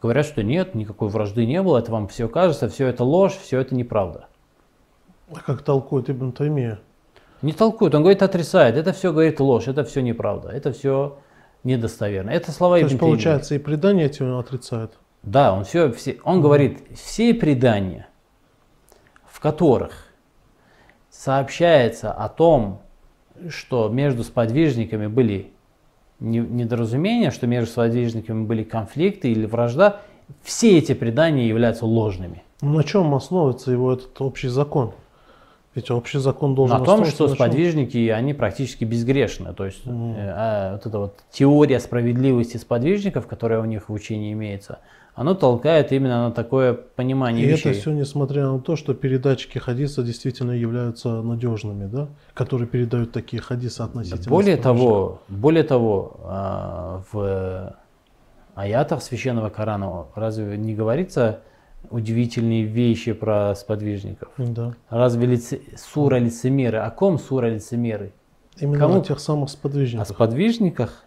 говорят, 0.00 0.24
что 0.24 0.42
нет, 0.42 0.74
никакой 0.74 1.08
вражды 1.08 1.44
не 1.44 1.62
было, 1.62 1.78
это 1.78 1.92
вам 1.92 2.08
все 2.08 2.28
кажется, 2.28 2.68
все 2.68 2.86
это 2.86 3.04
ложь, 3.04 3.36
все 3.36 3.60
это 3.60 3.74
неправда. 3.74 4.28
А 5.30 5.40
как 5.40 5.62
толкует 5.62 6.08
Ибн 6.08 6.32
Таймия? 6.32 6.78
Не 7.42 7.52
толкует, 7.52 7.94
он 7.94 8.02
говорит, 8.02 8.22
отрицает, 8.22 8.76
это 8.76 8.92
все 8.92 9.12
говорит 9.12 9.38
ложь, 9.40 9.68
это 9.68 9.84
все 9.84 10.00
неправда, 10.00 10.48
это 10.50 10.72
все 10.72 11.18
недостоверно. 11.64 12.30
Это 12.30 12.50
слова 12.52 12.76
То 12.76 12.82
Ибн 12.82 12.88
есть, 12.90 13.00
получается, 13.00 13.54
и 13.54 13.58
предание 13.58 14.06
эти 14.06 14.22
он 14.22 14.38
отрицает. 14.38 14.92
Да, 15.22 15.52
он 15.52 15.64
все, 15.64 15.92
все, 15.92 16.18
он 16.24 16.40
говорит, 16.40 16.80
все 16.94 17.34
предания, 17.34 18.08
в 19.26 19.40
которых 19.40 19.92
сообщается 21.10 22.12
о 22.12 22.28
том, 22.28 22.82
что 23.48 23.88
между 23.88 24.24
сподвижниками 24.24 25.06
были 25.06 25.52
не- 26.20 26.38
недоразумения, 26.38 27.30
что 27.30 27.46
между 27.46 27.70
сподвижниками 27.70 28.44
были 28.44 28.64
конфликты 28.64 29.30
или 29.30 29.46
вражда, 29.46 30.00
все 30.42 30.78
эти 30.78 30.94
предания 30.94 31.46
являются 31.48 31.86
ложными. 31.86 32.42
Ну, 32.60 32.74
На 32.74 32.84
чем 32.84 33.14
основывается 33.14 33.70
его 33.70 33.92
этот 33.92 34.20
общий 34.20 34.48
закон? 34.48 34.92
Ведь 35.74 35.90
общий 35.90 36.18
закон 36.18 36.54
должен 36.54 36.78
На 36.78 36.84
том, 36.84 37.04
что 37.04 37.28
сподвижники, 37.28 38.08
они 38.08 38.34
практически 38.34 38.84
безгрешны. 38.84 39.52
То 39.54 39.66
есть 39.66 39.82
э, 39.84 39.90
а 39.90 40.72
вот 40.72 40.86
эта 40.86 40.98
вот 40.98 41.18
теория 41.30 41.78
справедливости 41.78 42.56
сподвижников, 42.56 43.26
которая 43.26 43.60
у 43.60 43.64
них 43.64 43.88
в 43.88 43.92
учении 43.92 44.32
имеется, 44.32 44.80
она 45.14 45.34
толкает 45.34 45.92
именно 45.92 46.28
на 46.28 46.30
такое 46.30 46.74
понимание 46.74 47.44
И 47.44 47.50
вещей. 47.50 47.72
это 47.72 47.80
все 47.80 47.90
несмотря 47.90 48.46
на 48.48 48.60
то, 48.60 48.76
что 48.76 48.94
передатчики 48.94 49.58
хадиса 49.58 50.02
действительно 50.04 50.52
являются 50.52 51.22
надежными, 51.22 51.86
да? 51.86 52.08
Которые 52.34 52.68
передают 52.68 53.12
такие 53.12 53.42
хадисы 53.42 53.80
относительно. 53.80 54.30
Более 54.30 54.56
сподвижников. 54.56 54.90
того, 54.90 55.20
более 55.28 55.64
того, 55.64 56.20
а, 56.22 57.02
в 57.10 57.76
аятах 58.54 59.02
священного 59.02 59.50
Корана 59.50 60.06
разве 60.14 60.56
не 60.56 60.74
говорится 60.74 61.40
удивительные 61.90 62.64
вещи 62.64 63.12
про 63.12 63.54
сподвижников? 63.54 64.28
Да. 64.38 64.74
Разве 64.90 65.26
лице- 65.26 65.60
сура 65.76 66.16
лицемеры? 66.16 66.78
О 66.78 66.90
ком 66.90 67.18
сура 67.18 67.46
лицемеры? 67.46 68.12
Именно 68.58 68.78
Кому? 68.78 69.00
о 69.00 69.04
тех 69.04 69.20
самых 69.20 69.48
О 69.48 69.52
сподвижниках. 69.52 70.08
сподвижниках? 70.08 71.04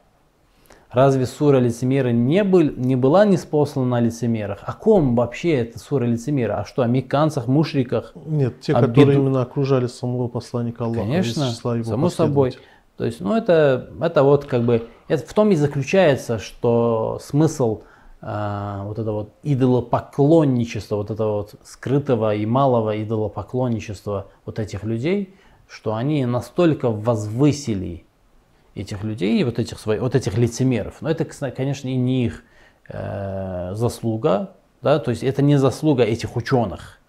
Разве 0.91 1.25
сура 1.25 1.57
лицемеры 1.59 2.11
не, 2.11 2.43
был, 2.43 2.63
не 2.75 2.97
была 2.97 3.23
неспослана 3.25 3.87
на 3.87 3.99
лицемерах? 4.01 4.59
О 4.63 4.73
ком 4.73 5.15
вообще 5.15 5.51
это 5.59 5.79
сура 5.79 6.03
лицемера? 6.03 6.59
А 6.59 6.65
что, 6.65 6.81
о 6.81 6.87
мекканцах, 6.87 7.47
мушриках? 7.47 8.11
Нет, 8.25 8.59
те, 8.59 8.73
А 8.73 8.81
которые 8.81 9.17
именно 9.17 9.41
окружали 9.41 9.87
самого 9.87 10.27
посланника 10.27 10.83
Аллаха. 10.83 11.01
Конечно, 11.01 11.45
его 11.45 11.83
само 11.83 12.09
собой. 12.09 12.57
То 12.97 13.05
есть, 13.05 13.21
ну 13.21 13.33
это, 13.33 13.89
это 14.01 14.23
вот 14.23 14.45
как 14.45 14.63
бы, 14.63 14.89
это 15.07 15.25
в 15.25 15.33
том 15.33 15.51
и 15.51 15.55
заключается, 15.55 16.39
что 16.39 17.19
смысл 17.21 17.83
а, 18.21 18.83
вот 18.85 18.99
этого 18.99 19.15
вот 19.15 19.33
идолопоклонничества, 19.41 20.97
вот 20.97 21.09
этого 21.09 21.37
вот 21.37 21.55
скрытого 21.63 22.35
и 22.35 22.45
малого 22.45 23.01
идолопоклонничества 23.01 24.27
вот 24.45 24.59
этих 24.59 24.83
людей, 24.83 25.35
что 25.67 25.95
они 25.95 26.25
настолько 26.25 26.91
возвысили 26.91 28.05
этих 28.75 29.03
людей, 29.03 29.43
вот 29.43 29.57
этих, 29.57 29.79
своих, 29.79 30.01
вот 30.01 30.13
этих 30.13 30.37
лицемеров. 30.37 31.01
Но 31.01 31.09
это, 31.09 31.25
конечно, 31.51 31.87
и 31.87 31.95
не 31.95 32.25
их 32.25 32.43
э, 32.89 33.71
заслуга, 33.73 34.51
да, 34.81 34.99
то 34.99 35.11
есть 35.11 35.23
это 35.23 35.41
не 35.41 35.57
заслуга 35.57 36.03
этих 36.03 36.35
ученых. 36.35 36.99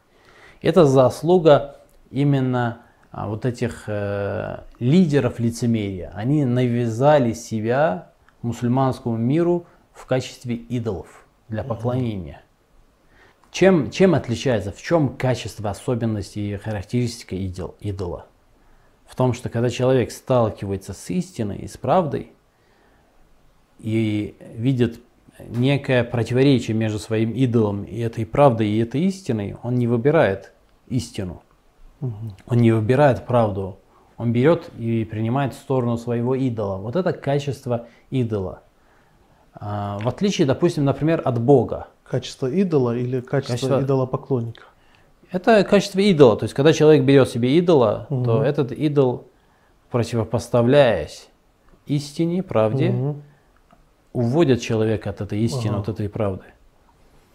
Это 0.62 0.86
заслуга 0.86 1.76
именно 2.10 2.78
а, 3.10 3.28
вот 3.28 3.44
этих 3.44 3.84
э, 3.86 4.60
лидеров 4.78 5.38
лицемерия. 5.38 6.10
Они 6.14 6.46
навязали 6.46 7.34
себя 7.34 8.12
мусульманскому 8.40 9.16
миру 9.16 9.66
в 9.94 10.06
качестве 10.06 10.54
идолов 10.54 11.26
для 11.48 11.64
поклонения. 11.64 12.42
Чем, 13.50 13.90
чем 13.90 14.14
отличается, 14.14 14.72
в 14.72 14.80
чем 14.80 15.16
качество, 15.16 15.68
особенности 15.68 16.38
и 16.38 16.56
характеристика 16.56 17.36
идол, 17.36 17.74
идола? 17.80 18.26
В 19.04 19.14
том, 19.14 19.34
что 19.34 19.50
когда 19.50 19.68
человек 19.68 20.10
сталкивается 20.10 20.94
с 20.94 21.10
истиной 21.10 21.58
и 21.58 21.68
с 21.68 21.76
правдой 21.76 22.32
и 23.78 24.34
видит 24.54 25.00
некое 25.38 26.02
противоречие 26.04 26.74
между 26.74 26.98
своим 26.98 27.32
идолом 27.32 27.84
и 27.84 27.98
этой 27.98 28.24
правдой 28.24 28.68
и 28.68 28.78
этой 28.78 29.02
истиной, 29.02 29.56
он 29.62 29.74
не 29.74 29.86
выбирает 29.86 30.52
истину. 30.88 31.42
Он 32.00 32.58
не 32.58 32.72
выбирает 32.72 33.26
правду. 33.26 33.78
Он 34.16 34.32
берет 34.32 34.70
и 34.78 35.04
принимает 35.04 35.54
сторону 35.54 35.98
своего 35.98 36.34
идола. 36.34 36.78
Вот 36.78 36.96
это 36.96 37.12
качество 37.12 37.86
идола. 38.10 38.62
А, 39.54 39.98
В 40.00 40.08
отличие, 40.08 40.46
допустим, 40.46 40.84
например, 40.84 41.22
от 41.24 41.40
Бога. 41.40 41.88
Качество 42.04 42.46
идола 42.46 42.96
или 42.96 43.20
качество, 43.20 43.54
Качество- 43.54 43.80
идолопоклонника? 43.82 44.64
Это 45.30 45.64
качество 45.64 45.98
идола. 46.00 46.36
То 46.36 46.44
есть, 46.44 46.54
когда 46.54 46.72
человек 46.72 47.04
берет 47.04 47.28
себе 47.28 47.56
идола, 47.58 48.06
то 48.08 48.14
Мгм. 48.14 48.42
этот 48.42 48.72
идол, 48.72 49.28
противопоставляясь 49.90 51.28
истине, 51.86 52.42
правде, 52.42 52.90
Мгм. 52.90 53.22
уводит 54.12 54.60
человека 54.60 55.10
от 55.10 55.20
этой 55.20 55.40
истины, 55.40 55.72
Ага. 55.72 55.80
от 55.80 55.88
этой 55.88 56.08
правды. 56.08 56.44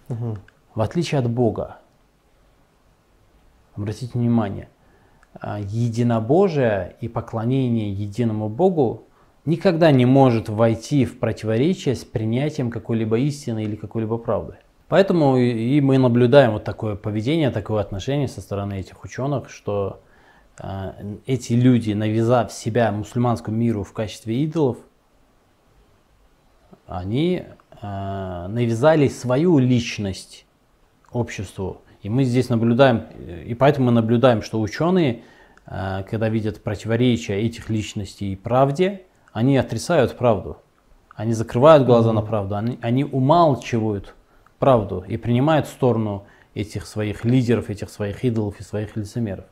Мгм. 0.09 0.37
В 0.75 0.81
отличие 0.81 1.19
от 1.19 1.29
Бога, 1.29 1.77
обратите 3.75 4.17
внимание, 4.17 4.69
а, 5.39 5.59
единобожие 5.59 6.95
и 7.01 7.07
поклонение 7.07 7.91
единому 7.91 8.49
Богу 8.49 9.03
никогда 9.47 9.91
не 9.91 10.05
может 10.05 10.49
войти 10.49 11.05
в 11.05 11.19
противоречие 11.19 11.95
с 11.95 12.03
принятием 12.03 12.69
какой-либо 12.69 13.17
истины 13.17 13.63
или 13.63 13.77
какой-либо 13.77 14.17
правды. 14.17 14.57
Поэтому 14.89 15.37
и 15.37 15.79
мы 15.81 15.97
наблюдаем 15.97 16.51
вот 16.51 16.65
такое 16.65 16.95
поведение, 16.95 17.49
такое 17.49 17.81
отношение 17.81 18.27
со 18.27 18.41
стороны 18.41 18.79
этих 18.79 19.03
ученых, 19.03 19.49
что 19.49 20.01
а, 20.59 20.95
эти 21.25 21.53
люди, 21.53 21.93
навязав 21.93 22.51
себя 22.51 22.91
мусульманскому 22.91 23.55
миру 23.55 23.83
в 23.83 23.93
качестве 23.93 24.43
идолов, 24.43 24.77
они 26.85 27.45
а, 27.81 28.49
навязали 28.49 29.07
свою 29.07 29.59
личность 29.59 30.45
обществу. 31.11 31.81
И 32.01 32.09
мы 32.09 32.25
здесь 32.25 32.49
наблюдаем, 32.49 33.05
э, 33.13 33.43
и 33.43 33.53
поэтому 33.55 33.87
мы 33.87 33.91
наблюдаем, 33.93 34.41
что 34.41 34.59
ученые, 34.59 35.23
а, 35.65 36.03
когда 36.03 36.27
видят 36.27 36.63
противоречия 36.63 37.35
этих 37.41 37.69
личностей 37.69 38.33
и 38.33 38.35
правде, 38.35 39.03
они 39.37 39.55
отрицают 39.55 40.17
правду. 40.17 40.57
Они 41.13 41.33
закрывают 41.33 41.85
глаза 41.85 42.11
на 42.11 42.23
правду, 42.23 42.55
они, 42.55 42.79
они 42.81 43.03
умалчивают 43.03 44.15
правду 44.57 45.05
и 45.07 45.15
принимают 45.17 45.67
сторону 45.67 46.25
этих 46.55 46.87
своих 46.87 47.23
лидеров, 47.23 47.69
этих 47.69 47.91
своих 47.91 48.23
идолов 48.23 48.59
и 48.59 48.63
своих 48.63 48.95
лицемеров. 48.95 49.45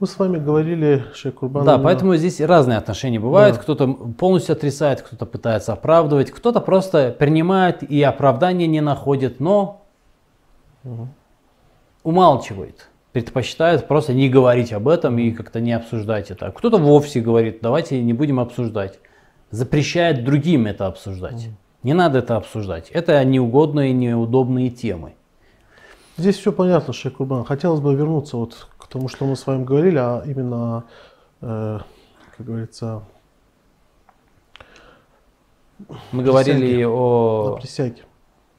Мы 0.00 0.06
с 0.06 0.18
вами 0.18 0.38
говорили, 0.38 1.04
Шейх 1.12 1.34
Курбан, 1.34 1.66
Да, 1.66 1.76
поэтому 1.76 2.16
здесь 2.16 2.40
разные 2.40 2.78
отношения 2.78 3.20
бывают. 3.20 3.56
Да. 3.56 3.62
Кто-то 3.62 3.88
полностью 3.88 4.54
отрицает, 4.54 5.02
кто-то 5.02 5.26
пытается 5.26 5.74
оправдывать, 5.74 6.30
кто-то 6.30 6.60
просто 6.60 7.10
принимает 7.10 7.82
и 7.82 8.02
оправдания 8.02 8.66
не 8.66 8.80
находит, 8.80 9.40
но 9.40 9.82
умалчивает, 12.02 12.88
предпочитает 13.12 13.88
просто 13.88 14.12
не 14.12 14.28
говорить 14.28 14.72
об 14.72 14.88
этом 14.88 15.18
и 15.18 15.30
как-то 15.32 15.60
не 15.60 15.72
обсуждать 15.72 16.30
это. 16.30 16.46
А 16.46 16.52
Кто-то 16.52 16.78
вовсе 16.78 17.20
говорит, 17.20 17.58
давайте 17.62 18.00
не 18.02 18.12
будем 18.12 18.40
обсуждать. 18.40 18.98
Запрещает 19.50 20.24
другим 20.24 20.66
это 20.66 20.86
обсуждать. 20.86 21.48
Не 21.82 21.94
надо 21.94 22.18
это 22.18 22.36
обсуждать. 22.36 22.90
Это 22.90 23.24
неугодные, 23.24 23.92
неудобные 23.92 24.70
темы. 24.70 25.14
Здесь 26.16 26.36
все 26.36 26.52
понятно, 26.52 26.92
Шейх 26.92 27.16
Курбан. 27.16 27.44
Хотелось 27.44 27.80
бы 27.80 27.94
вернуться 27.94 28.36
вот 28.36 28.68
к 28.76 28.88
тому, 28.88 29.08
что 29.08 29.24
мы 29.24 29.36
с 29.36 29.46
вами 29.46 29.64
говорили, 29.64 29.98
а 29.98 30.22
именно, 30.26 30.84
э, 31.40 31.78
как 32.36 32.46
говорится, 32.46 33.04
Мы 36.10 36.24
говорили 36.24 36.58
Присяги. 36.58 36.82
на 36.82 36.90
о 36.90 37.56
присяге. 37.60 38.02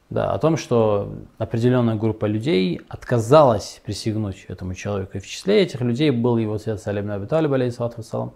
Да, 0.10 0.32
о 0.32 0.40
том, 0.40 0.58
что 0.58 1.14
определенная 1.38 1.96
группа 1.96 2.26
людей 2.26 2.82
отказалась 2.90 3.80
присягнуть 3.86 4.46
этому 4.48 4.74
человеку. 4.74 5.18
И 5.18 5.20
в 5.20 5.28
числе 5.28 5.62
этих 5.62 5.82
людей 5.82 6.10
был 6.10 6.38
его 6.38 6.58
свят 6.58 6.82
Салим 6.82 7.12
Аби 7.12 7.28
Талиб, 7.28 7.52
вассалам, 7.52 8.34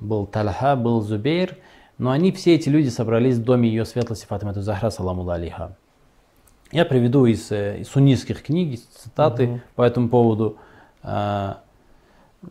был 0.00 0.26
Талха, 0.26 0.74
был 0.74 1.00
Зубейр. 1.00 1.56
Но 1.98 2.10
они, 2.10 2.32
все 2.32 2.56
эти 2.56 2.68
люди 2.68 2.88
собрались 2.88 3.36
в 3.36 3.44
доме 3.44 3.68
ее 3.68 3.84
светлости 3.84 4.26
Фатимату 4.26 4.62
Захра, 4.62 4.90
саламу 4.90 5.28
алейха. 5.28 5.76
Я 6.72 6.84
приведу 6.84 7.24
из, 7.24 7.52
э, 7.52 7.78
из 7.80 7.88
суннитских 7.88 8.42
книг 8.42 8.74
из 8.74 8.82
цитаты 8.82 9.62
по 9.76 9.82
этому 9.82 10.08
поводу. 10.08 10.58
А, 11.02 11.60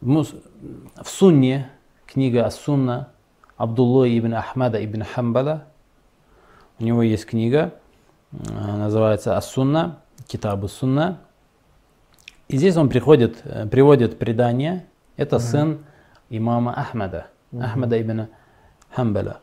В 0.01 1.05
Сунне, 1.05 1.69
книга 2.07 2.45
Ас-Сунна, 2.45 3.09
Абдулла 3.57 4.05
ибн 4.05 4.33
Ахмада 4.33 4.83
ибн 4.83 5.03
Хамбала, 5.03 5.65
у 6.79 6.83
него 6.83 7.03
есть 7.03 7.25
книга, 7.25 7.73
называется 8.34 9.36
Ас-Сунна, 9.36 9.98
Китабу 10.26 10.68
Сунна. 10.68 11.18
И 12.48 12.56
здесь 12.56 12.76
он 12.76 12.88
приходит, 12.88 13.40
э, 13.44 13.66
приводит 13.66 14.18
предание. 14.18 14.86
Это 15.16 15.38
сын 15.38 15.84
имама 16.30 16.72
Ахмада, 16.72 17.26
Ахмада 17.52 18.00
ибн 18.00 18.28
Хамбала. 18.94 19.40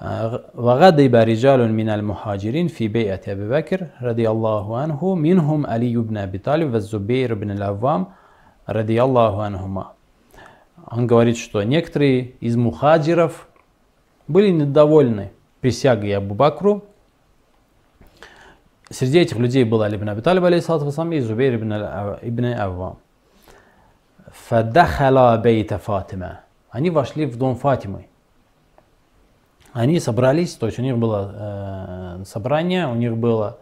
آه، 0.00 0.40
وغضب 0.54 1.14
رجال 1.14 1.72
من 1.72 1.88
المهاجرين 1.88 2.68
في 2.68 2.88
بيعة 2.88 3.20
أبي 3.28 3.48
بكر 3.48 3.86
رضي 4.02 4.30
الله 4.30 4.76
عنه 4.76 5.14
منهم 5.14 5.66
علي 5.66 5.96
بن 5.96 6.16
أبي 6.16 6.38
طالب 6.38 6.74
والزبير 6.74 7.34
بن 7.34 7.50
العوام 7.50 8.06
رضي 8.68 9.02
الله 9.02 9.42
عنهما. 9.42 9.86
Он 10.90 11.06
говорит, 11.06 11.38
что 11.38 11.62
некоторые 11.62 12.34
из 12.40 12.56
мухаджиров 12.56 13.48
были 14.28 14.50
недовольны 14.50 15.30
присягой 15.60 16.14
Абу 16.14 16.34
Бакру. 16.34 16.84
Среди 18.91 19.19
этих 19.19 19.37
людей 19.37 19.63
был 19.63 19.81
Али 19.81 19.95
ибн 19.95 20.09
Аби 20.09 20.21
Талиб, 20.21 20.43
алейхиссалату 20.43 20.85
вассалам, 20.85 21.13
и 21.13 21.19
Зубейр 21.21 21.55
ибн, 21.55 21.73
ибн 22.21 22.45
Аввам. 22.59 22.97
Фадахала 24.49 25.37
бейта 25.37 25.77
Фатима. 25.77 26.41
Они 26.69 26.89
вошли 26.89 27.25
в 27.25 27.37
дом 27.37 27.55
Фатимы. 27.55 28.07
Они 29.71 29.99
собрались, 30.01 30.55
то 30.55 30.65
есть 30.65 30.77
у 30.79 30.81
них 30.81 30.97
было 30.97 32.19
э, 32.19 32.23
собрание, 32.25 32.87
у 32.87 32.95
них 32.95 33.15
было 33.15 33.59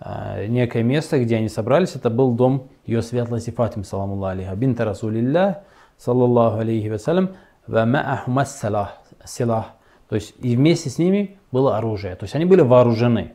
э, 0.00 0.46
некое 0.46 0.82
место, 0.82 1.22
где 1.22 1.36
они 1.36 1.50
собрались. 1.50 1.94
Это 1.94 2.08
был 2.08 2.32
дом 2.32 2.68
ее 2.86 3.02
светлости 3.02 3.50
Фатимы, 3.50 3.84
саламу 3.84 4.22
алейха, 4.24 4.54
бинта 4.56 4.86
Расулилля, 4.86 5.64
саллаллаху 5.98 6.60
алейхи 6.60 6.88
вассалям, 6.88 7.36
ва 7.66 7.84
ма'ахума 7.84 8.46
салах, 8.46 8.98
силах. 9.26 9.66
То 10.08 10.14
есть 10.14 10.34
и 10.38 10.56
вместе 10.56 10.88
с 10.88 10.96
ними 10.96 11.38
было 11.50 11.76
оружие. 11.76 12.16
То 12.16 12.24
есть 12.24 12.34
они 12.34 12.46
были 12.46 12.62
вооружены. 12.62 13.34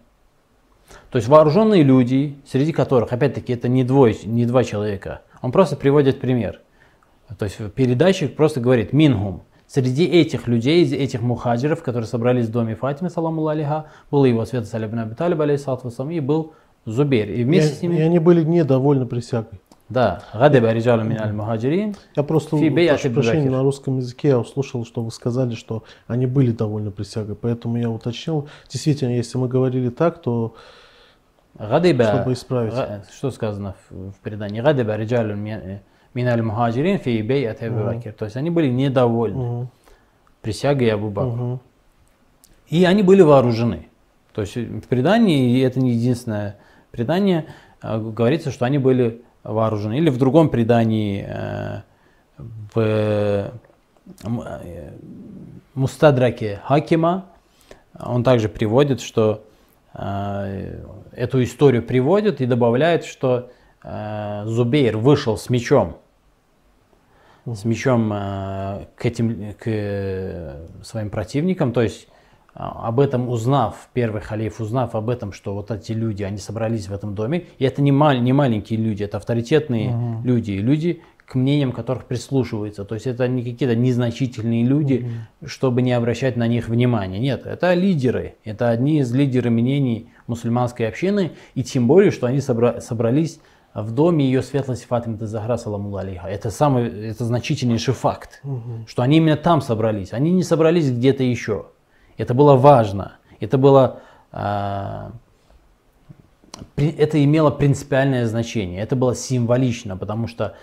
То 1.11 1.17
есть 1.17 1.27
вооруженные 1.27 1.83
люди, 1.83 2.35
среди 2.45 2.73
которых, 2.73 3.13
опять-таки, 3.13 3.53
это 3.53 3.67
не, 3.67 3.83
двое, 3.83 4.15
не 4.25 4.45
два 4.45 4.63
человека. 4.63 5.21
Он 5.41 5.51
просто 5.51 5.75
приводит 5.75 6.19
пример. 6.19 6.61
То 7.37 7.45
есть 7.45 7.57
передатчик 7.73 8.35
просто 8.35 8.59
говорит 8.59 8.93
«минхум». 8.93 9.43
Среди 9.67 10.05
этих 10.05 10.47
людей, 10.47 10.83
из 10.83 10.93
этих 10.93 11.21
мухаджиров, 11.21 11.83
которые 11.83 12.07
собрались 12.07 12.45
в 12.45 12.51
доме 12.51 12.75
Фатимы, 12.75 13.09
саламу 13.09 13.45
алейха, 13.47 13.87
был 14.09 14.23
его 14.23 14.45
свет 14.45 14.65
Салиб 14.65 14.91
ибн 14.91 14.99
Аби 14.99 15.13
Талиб, 15.13 15.41
алейхиссалату 15.41 15.89
и 16.09 16.19
был 16.21 16.53
Зубейр. 16.85 17.29
И 17.29 17.43
вместе 17.43 17.75
с 17.75 17.83
И, 17.83 17.85
и 17.85 17.89
ними, 17.89 18.01
они 18.01 18.19
были 18.19 18.45
недовольны 18.45 19.05
присягой. 19.05 19.59
да, 19.89 20.23
гадаба 20.33 20.71
риджалу 20.71 21.03
мин 21.03 21.19
аль 21.19 21.33
мухаджирин, 21.33 21.95
Я 22.15 22.23
просто, 22.23 22.51
прошу 22.51 23.09
прощения, 23.09 23.49
на 23.49 23.61
русском 23.61 23.97
языке 23.97 24.29
я 24.29 24.39
услышал, 24.39 24.85
что 24.85 25.03
вы 25.03 25.11
сказали, 25.11 25.53
что 25.55 25.83
они 26.07 26.27
были 26.27 26.51
довольны 26.51 26.91
присягой. 26.91 27.35
Поэтому 27.35 27.77
я 27.77 27.89
уточнил. 27.89 28.47
Действительно, 28.69 29.11
если 29.11 29.37
мы 29.37 29.49
говорили 29.49 29.89
так, 29.89 30.21
то 30.21 30.55
гадаба, 31.57 32.03
Чтобы 32.05 32.33
исправить. 32.33 32.73
что 33.11 33.31
сказано 33.31 33.75
в, 33.89 34.11
в 34.11 34.15
предании, 34.21 34.61
гадаба 34.61 34.95
риджалу 34.95 35.35
мин 35.35 35.79
мин 36.13 36.27
аль 36.27 36.41
мухаджирин 36.41 36.97
фи 36.99 37.21
бейат 37.21 37.61
Аби 37.61 37.83
Бакр. 37.83 38.11
То 38.13 38.25
есть 38.25 38.37
они 38.37 38.49
были 38.49 38.69
недовольны 38.69 39.43
мгм, 39.43 39.69
присягой 40.41 40.91
Абу 40.91 41.09
Бакру. 41.09 41.31
мгм. 41.31 41.59
И 42.67 42.83
они 42.85 43.03
были 43.03 43.21
вооружены. 43.21 43.87
То 44.33 44.41
есть 44.41 44.55
в 44.55 44.87
предании, 44.87 45.57
и 45.57 45.59
это 45.61 45.79
не 45.79 45.91
единственное 45.91 46.57
предание, 46.91 47.45
э, 47.81 47.97
говорится, 47.97 48.51
что 48.51 48.65
они 48.65 48.77
были 48.77 49.21
вооружены. 49.43 49.97
Или 49.97 50.09
в 50.09 50.17
другом 50.17 50.49
предании 50.49 51.25
э, 51.27 51.81
в 52.37 52.73
э, 52.75 53.51
Мустадраке 55.73 56.59
Хакима, 56.65 57.25
он 57.99 58.23
также 58.23 58.49
приводит, 58.49 59.01
что 59.01 59.43
эту 61.17 61.43
историю 61.43 61.83
приводит 61.83 62.41
и 62.41 62.45
добавляет, 62.45 63.03
что 63.03 63.49
э, 63.83 64.43
Зубейр 64.45 64.97
вышел 64.97 65.37
с 65.37 65.49
мечом. 65.49 65.97
С 67.45 67.65
мечом 67.65 68.11
э, 68.13 68.85
к 68.95 69.05
этим 69.05 69.53
к 69.53 69.63
э, 69.65 70.67
своим 70.83 71.09
противникам, 71.09 71.73
то 71.73 71.81
есть 71.81 72.07
э, 72.53 72.59
об 72.59 72.99
этом 72.99 73.29
узнав, 73.29 73.89
первый 73.93 74.21
халиф 74.21 74.61
узнав 74.61 74.95
об 74.95 75.09
этом, 75.09 75.31
что 75.31 75.53
вот 75.53 75.71
эти 75.71 75.93
люди, 75.93 76.23
они 76.23 76.37
собрались 76.37 76.87
в 76.87 76.93
этом 76.93 77.15
доме, 77.15 77.45
и 77.57 77.65
это 77.65 77.81
не, 77.81 77.91
мал- 77.91 78.19
не 78.19 78.33
маленькие 78.33 78.79
люди, 78.79 79.03
это 79.03 79.17
авторитетные 79.17 80.21
люди, 80.23 80.51
и 80.51 80.59
люди, 80.59 81.01
к 81.25 81.35
мнениям 81.35 81.71
которых 81.71 82.05
прислушиваются, 82.05 82.85
то 82.85 82.95
есть 82.95 83.07
это 83.07 83.27
не 83.27 83.43
какие-то 83.43 83.75
незначительные 83.75 84.63
люди, 84.63 85.09
чтобы 85.45 85.81
не 85.81 85.91
обращать 85.91 86.37
на 86.37 86.47
них 86.47 86.69
внимания, 86.69 87.19
нет, 87.19 87.45
это 87.45 87.73
лидеры, 87.73 88.35
это 88.45 88.69
одни 88.69 88.99
из 88.99 89.13
лидеров 89.13 89.51
мнений 89.51 90.09
мусульманской 90.27 90.87
общины, 90.87 91.33
и 91.55 91.63
тем 91.63 91.87
более, 91.87 92.11
что 92.11 92.27
они 92.27 92.37
собра- 92.37 92.79
собрались 92.81 93.39
в 93.73 93.91
доме 93.91 94.25
ее 94.25 94.41
светлости 94.41 94.85
Фатимы 94.85 95.17
Захра, 95.19 95.57
саламу 95.57 95.95
алейха. 95.95 96.27
Это 96.27 96.49
самый, 96.49 97.09
это 97.09 97.25
значительнейший 97.25 97.93
факт, 97.93 98.41
что 98.87 99.01
они 99.03 99.17
именно 99.17 99.37
там 99.37 99.61
собрались. 99.61 100.13
Они 100.13 100.31
не 100.31 100.43
собрались 100.43 100.89
где-то 100.91 101.23
еще. 101.23 101.67
Это 102.17 102.33
было 102.33 102.55
важно. 102.55 103.17
Это 103.39 103.59
было, 103.59 103.99
а, 104.31 105.11
это 106.75 107.23
имело 107.23 107.51
принципиальное 107.51 108.25
значение. 108.25 108.81
Это 108.81 108.95
было 108.95 109.13
символично, 109.13 109.95
потому 109.95 110.27
что 110.27 110.55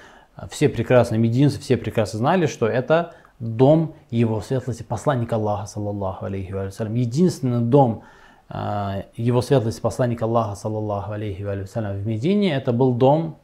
все 0.51 0.69
прекрасно, 0.69 1.15
мединцы, 1.15 1.61
все 1.61 1.77
прекрасно 1.77 2.19
знали, 2.19 2.47
что 2.47 2.67
это 2.67 3.15
дом 3.39 3.95
его 4.11 4.41
светлости 4.41 4.83
посланника 4.83 5.37
Аллаха, 5.37 5.67
саллаллаху 5.67 6.25
алейхи 6.25 6.53
ва 6.53 6.71
салям. 6.71 6.95
Единственный 6.95 7.61
дом 7.61 8.03
его 8.51 9.41
светлости 9.43 9.81
посланника 9.81 10.25
Аллаха, 10.25 10.55
саллаллаху 10.55 11.13
алейхи 11.13 11.43
ва 11.43 11.67
салям, 11.67 11.97
в 11.97 12.07
Медине, 12.07 12.55
это 12.55 12.73
был 12.73 12.93
дом 12.95 13.39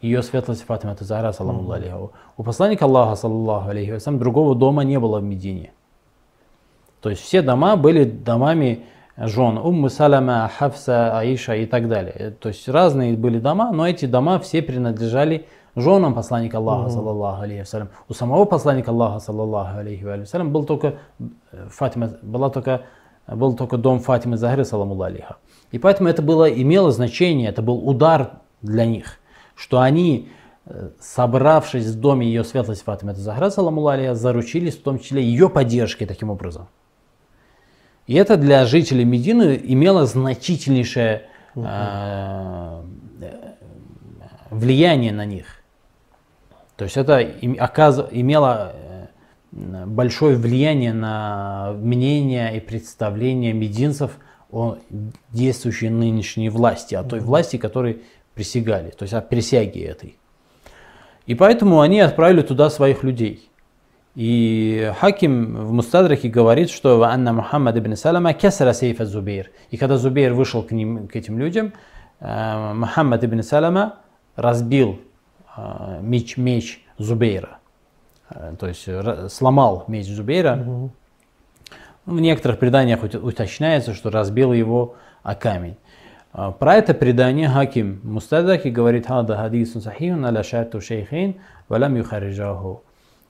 ее 0.00 0.22
светлости 0.22 0.64
Фатима 0.64 0.96
Захра, 1.00 1.32
саламу 1.32 1.70
алейха. 1.70 2.10
У 2.36 2.42
посланника 2.42 2.84
Аллаха, 2.84 3.16
саллаллаху 3.16 3.70
алейхи 3.70 3.92
ва 3.92 3.98
салям, 3.98 4.18
другого 4.18 4.54
дома 4.54 4.84
не 4.84 4.98
было 4.98 5.20
в 5.20 5.24
Медине. 5.24 5.72
То 7.00 7.10
есть 7.10 7.22
все 7.22 7.42
дома 7.42 7.76
были 7.76 8.04
домами 8.04 8.84
жен 9.16 9.58
Уммы 9.58 9.90
Салама, 9.90 10.50
Хафса, 10.58 11.18
Аиша 11.18 11.54
и 11.54 11.66
так 11.66 11.88
далее. 11.88 12.30
То 12.40 12.48
есть 12.48 12.68
разные 12.68 13.16
были 13.16 13.38
дома, 13.38 13.72
но 13.72 13.86
эти 13.86 14.06
дома 14.06 14.38
все 14.38 14.62
принадлежали 14.62 15.46
женам 15.76 16.14
посланника 16.14 16.58
Аллаха, 16.58 16.90
саллаллаху 16.90 17.42
алейхи 17.42 17.60
вассалям. 17.60 17.88
У 18.08 18.14
самого 18.14 18.44
посланника 18.44 18.90
Аллаха, 18.90 19.20
саллаллаху 19.20 19.78
алейхи 19.78 20.04
вассалям, 20.04 20.52
был 20.52 20.64
только 20.64 20.94
э, 21.18 21.68
Фатима, 21.70 22.10
была 22.22 22.50
только, 22.50 22.82
был 23.26 23.56
только 23.56 23.76
дом 23.76 24.00
Фатимы 24.00 24.36
Захры, 24.36 24.64
саламу 24.64 25.00
алейха. 25.00 25.36
И 25.72 25.78
поэтому 25.78 26.08
это 26.08 26.22
было, 26.22 26.44
имело 26.44 26.92
значение, 26.92 27.48
это 27.48 27.62
был 27.62 27.88
удар 27.88 28.40
для 28.62 28.84
них, 28.84 29.18
что 29.54 29.80
они, 29.80 30.28
э, 30.66 30.90
собравшись 31.00 31.86
в 31.86 32.00
доме 32.00 32.26
ее 32.26 32.44
светлости 32.44 32.84
Фатимы 32.84 33.14
Захра, 33.14 33.50
саламу 33.50 33.86
алейха, 33.86 34.14
заручились 34.14 34.76
в 34.76 34.82
том 34.82 34.98
числе 34.98 35.22
ее 35.22 35.48
поддержкой 35.48 36.06
таким 36.06 36.30
образом. 36.30 36.68
И 38.06 38.14
это 38.14 38.36
для 38.36 38.66
жителей 38.66 39.04
Медины 39.04 39.58
имело 39.64 40.04
значительнейшее 40.04 41.22
э, 41.54 42.82
влияние 44.50 45.12
на 45.12 45.24
них. 45.24 45.46
То 46.76 46.84
есть 46.84 46.96
это 46.96 47.18
им- 47.20 47.54
оказ- 47.54 48.08
имело 48.10 48.72
э, 48.74 48.93
большое 49.54 50.36
влияние 50.36 50.92
на 50.92 51.72
мнение 51.76 52.56
и 52.56 52.60
представление 52.60 53.52
мединцев 53.52 54.18
о 54.50 54.78
действующей 55.30 55.90
нынешней 55.90 56.48
власти, 56.48 56.94
о 56.94 57.04
той 57.04 57.20
власти, 57.20 57.56
которой 57.56 58.02
присягали, 58.34 58.90
то 58.90 59.04
есть 59.04 59.14
о 59.14 59.20
присяге 59.20 59.84
этой. 59.84 60.16
И 61.26 61.34
поэтому 61.34 61.80
они 61.80 62.00
отправили 62.00 62.42
туда 62.42 62.68
своих 62.68 63.02
людей. 63.04 63.48
И 64.14 64.92
Хаким 65.00 65.56
в 65.56 65.72
Мустадрахе 65.72 66.28
говорит, 66.28 66.70
что 66.70 67.02
Анна 67.02 67.32
Мухаммад 67.32 67.76
ибн 67.76 67.96
Салама 67.96 68.32
кесара 68.32 68.72
сейфа 68.72 69.06
Зубейр. 69.06 69.50
И 69.70 69.76
когда 69.76 69.96
Зубейр 69.96 70.34
вышел 70.34 70.62
к, 70.62 70.70
ним, 70.70 71.08
к 71.08 71.16
этим 71.16 71.38
людям, 71.38 71.72
э, 72.20 72.72
Мухаммад 72.74 73.24
ибн 73.24 73.42
Салама 73.42 73.96
разбил 74.36 75.00
э, 75.56 76.00
меч, 76.00 76.36
меч 76.36 76.84
Зубейра. 76.98 77.58
Э, 78.30 78.54
То 78.58 78.66
есть 78.68 78.86
ра- 78.88 79.28
сломал 79.28 79.84
меч 79.88 80.06
Зубейра. 80.08 80.56
В 82.06 82.20
некоторых 82.20 82.58
преданиях 82.58 83.02
ут- 83.02 83.14
уточняется, 83.14 83.94
что 83.94 84.10
разбил 84.10 84.52
его 84.52 84.96
о 85.22 85.34
камень. 85.34 85.76
А, 86.32 86.50
Про 86.50 86.74
это 86.74 86.92
предание 86.94 87.48
Хаким 87.48 88.00
Мустадаки 88.02 88.68
говорит 88.68 89.06
«Хада 89.06 89.36
хадисун 89.36 89.80
сахихун 89.80 90.24
аля 90.26 90.42
шарту 90.42 90.80
шейхин 90.80 91.36
валям 91.68 91.96
юхариджаху» 91.96 92.82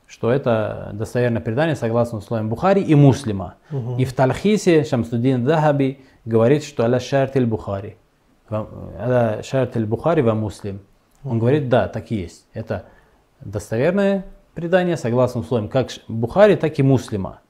что 0.07 0.31
это 0.31 0.91
достоверное 0.93 1.41
предание 1.41 1.75
согласно 1.77 2.19
условиям 2.19 2.49
Бухари 2.51 2.83
и 2.83 2.95
Муслима. 2.95 3.55
И 3.99 4.05
в 4.05 4.13
Талхисе 4.13 4.85
Шамсуддин 4.85 5.45
Дахаби 5.45 6.05
говорит, 6.27 6.63
что 6.63 6.85
аля 6.85 7.01
шарт 7.01 7.43
Бухари. 7.49 7.97
Аля 8.51 9.43
шарт 9.43 9.77
Бухари 9.89 10.21
ва 10.23 10.35
Муслим. 10.35 10.81
Он 11.25 11.39
говорит, 11.39 11.69
да, 11.71 11.89
так 11.89 12.13
и 12.13 12.17
есть. 12.17 12.47
Это 12.53 12.85
достоверное 13.41 14.25
предание 14.55 14.97
согласно 14.97 15.40
условиям 15.40 15.69
как 15.69 15.90
Бухари, 16.09 16.57
так 16.57 16.79
и 16.79 16.83
Муслима. 16.83 17.40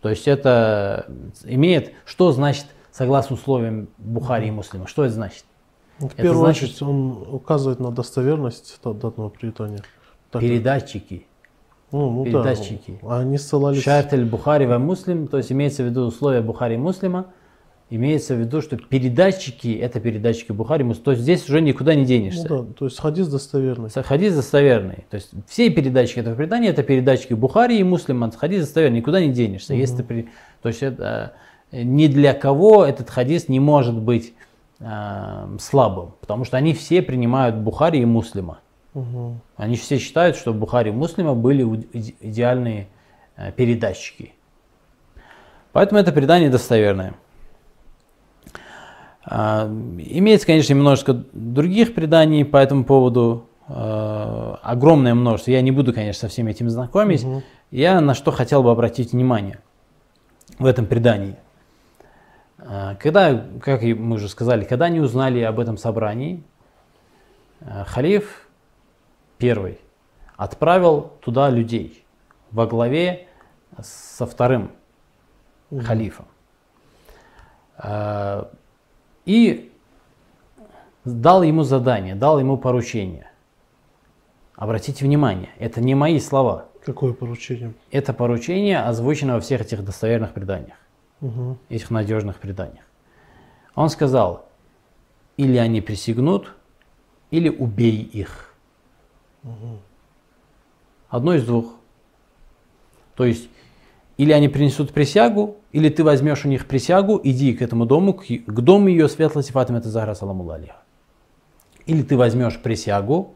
То 0.00 0.08
есть 0.08 0.28
это 0.28 1.06
имеет, 1.44 1.92
что 2.04 2.32
значит 2.32 2.66
согласно 2.90 3.34
условиям 3.34 3.88
Бухари 3.98 4.48
и 4.48 4.50
Муслима? 4.50 4.86
Что 4.86 5.04
это 5.04 5.14
значит? 5.14 5.44
Ну, 5.98 6.08
В 6.08 6.12
Это 6.14 6.22
первую 6.22 6.44
значит- 6.44 6.64
очередь 6.64 6.82
он 6.82 7.26
указывает 7.34 7.80
на 7.80 7.90
достоверность 7.90 8.78
данного 8.82 9.28
предания. 9.28 9.82
Так, 10.30 10.40
Передатчики. 10.42 11.26
ну, 11.92 12.10
ну 12.10 12.24
да, 12.24 12.30
передатчики. 12.30 12.98
ну, 13.02 13.10
Они 13.10 13.36
ссылались... 13.36 13.82
Шартель 13.82 14.24
Бухари 14.24 14.64
ва 14.66 14.78
Муслим, 14.78 15.26
то 15.28 15.36
есть 15.36 15.52
имеется 15.52 15.82
в 15.82 15.86
виду 15.86 16.02
условия 16.06 16.40
Бухари 16.40 16.74
и 16.74 16.78
Муслима, 16.78 17.26
имеется 17.90 18.34
в 18.34 18.38
виду, 18.38 18.62
что 18.62 18.76
передатчики 18.76 19.76
это 19.76 20.00
передатчики 20.00 20.52
Бухари. 20.52 20.90
То 20.94 21.10
есть 21.10 21.22
здесь 21.22 21.48
уже 21.48 21.60
никуда 21.60 21.94
не 21.94 22.02
Ну 22.02 22.06
денешься. 22.06 22.48
да, 22.48 22.64
то 22.78 22.84
есть 22.84 22.98
хадис 22.98 23.28
достоверный. 23.28 23.90
Хадис 23.90 24.34
достоверный. 24.34 25.04
То 25.10 25.16
есть 25.16 25.30
все 25.48 25.68
передатчики 25.70 26.20
этого 26.20 26.36
предания 26.36 26.68
это 26.68 26.82
передатчики 26.84 27.34
Бухари 27.34 27.78
и 27.78 27.82
Муслима. 27.82 28.30
Хадис 28.30 28.60
достоверный, 28.62 28.98
никуда 28.98 29.20
не 29.20 29.32
денешься. 29.32 29.74
Если 29.74 29.96
ты 29.98 30.02
при... 30.04 30.28
То 30.62 30.68
есть 30.68 30.82
это 30.82 31.32
э, 31.72 31.82
ни 31.82 32.06
для 32.06 32.32
кого 32.32 32.84
этот 32.84 33.10
хадис 33.10 33.48
не 33.48 33.58
может 33.58 33.98
быть 33.98 34.34
э, 34.78 35.56
слабым, 35.60 36.14
потому 36.20 36.44
что 36.44 36.56
они 36.56 36.74
все 36.74 37.02
принимают 37.02 37.56
Бухари 37.56 38.00
и 38.00 38.04
Муслима. 38.04 38.60
Мгм. 38.94 39.40
Они 39.56 39.76
все 39.76 39.98
считают, 39.98 40.36
что 40.36 40.52
Бухари 40.54 40.90
и 40.90 40.92
Муслима 40.92 41.34
были 41.34 41.64
идеальные 42.20 42.86
э, 43.36 43.50
передатчики. 43.52 44.32
Поэтому 45.72 46.00
это 46.00 46.12
предание 46.12 46.50
достоверное. 46.50 47.14
А, 49.32 49.66
Имеется, 49.68 50.44
конечно, 50.44 50.74
немножко 50.74 51.14
других 51.32 51.94
преданий 51.94 52.44
по 52.44 52.56
этому 52.56 52.84
поводу, 52.84 53.46
э, 53.68 54.54
огромное 54.62 55.14
множество. 55.14 55.52
Я 55.52 55.62
не 55.62 55.70
буду, 55.70 55.94
конечно, 55.94 56.22
со 56.22 56.28
всеми 56.28 56.50
этим 56.50 56.68
знакомить. 56.68 57.24
Я 57.70 58.00
на 58.00 58.14
что 58.14 58.32
хотел 58.32 58.64
бы 58.64 58.72
обратить 58.72 59.12
внимание 59.12 59.60
в 60.58 60.66
этом 60.66 60.84
предании. 60.84 61.36
А, 62.58 62.96
Когда, 62.96 63.44
как 63.62 63.82
мы 63.82 64.16
уже 64.16 64.28
сказали, 64.28 64.64
когда 64.64 64.86
они 64.86 64.98
узнали 64.98 65.40
об 65.42 65.60
этом 65.60 65.76
собрании, 65.76 66.42
халиф 67.86 68.48
первый 69.38 69.78
отправил 70.36 71.12
туда 71.20 71.50
людей 71.50 72.04
во 72.50 72.66
главе 72.66 73.28
со 73.80 74.26
вторым 74.26 74.72
халифом. 75.70 76.26
И 79.26 79.72
дал 81.04 81.42
ему 81.42 81.62
задание, 81.62 82.14
дал 82.14 82.38
ему 82.38 82.56
поручение. 82.56 83.30
Обратите 84.56 85.04
внимание, 85.04 85.50
это 85.58 85.80
не 85.80 85.94
мои 85.94 86.18
слова. 86.20 86.66
Какое 86.84 87.12
поручение? 87.12 87.72
Это 87.90 88.12
поручение 88.12 88.80
озвучено 88.80 89.34
во 89.34 89.40
всех 89.40 89.60
этих 89.62 89.84
достоверных 89.84 90.32
преданиях, 90.32 90.76
Мгм. 91.20 91.58
этих 91.68 91.90
надежных 91.90 92.38
преданиях. 92.38 92.84
Он 93.74 93.88
сказал, 93.88 94.46
или 95.36 95.56
они 95.56 95.80
присягнут, 95.80 96.54
или 97.30 97.48
убей 97.48 98.02
их. 98.02 98.54
Одно 101.08 101.34
из 101.34 101.44
двух. 101.46 101.74
То 103.16 103.24
есть, 103.24 103.48
или 104.20 104.32
они 104.32 104.50
принесут 104.50 104.92
присягу, 104.92 105.56
или 105.72 105.88
ты 105.88 106.04
возьмешь 106.04 106.44
у 106.44 106.48
них 106.50 106.66
присягу, 106.66 107.18
иди 107.24 107.54
к 107.54 107.62
этому 107.62 107.86
дому, 107.86 108.12
к, 108.12 108.26
к 108.26 108.60
дому 108.60 108.88
ее 108.88 109.08
светлости 109.08 109.50
Фатима 109.50 109.80
Захра 109.80 110.12
Саламу. 110.12 110.46
Или 111.86 112.02
ты 112.02 112.18
возьмешь 112.18 112.58
присягу 112.58 113.32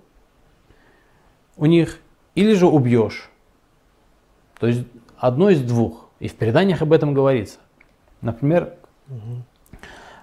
у 1.57 1.65
них, 1.65 2.01
или 2.35 2.53
же 2.53 2.67
убьешь. 2.67 3.31
То 4.61 4.67
есть 4.67 4.87
одно 5.17 5.49
из 5.49 5.63
двух. 5.63 6.11
И 6.21 6.29
в 6.29 6.35
преданиях 6.35 6.83
об 6.83 6.93
этом 6.93 7.15
говорится. 7.15 7.61
Например, 8.21 8.75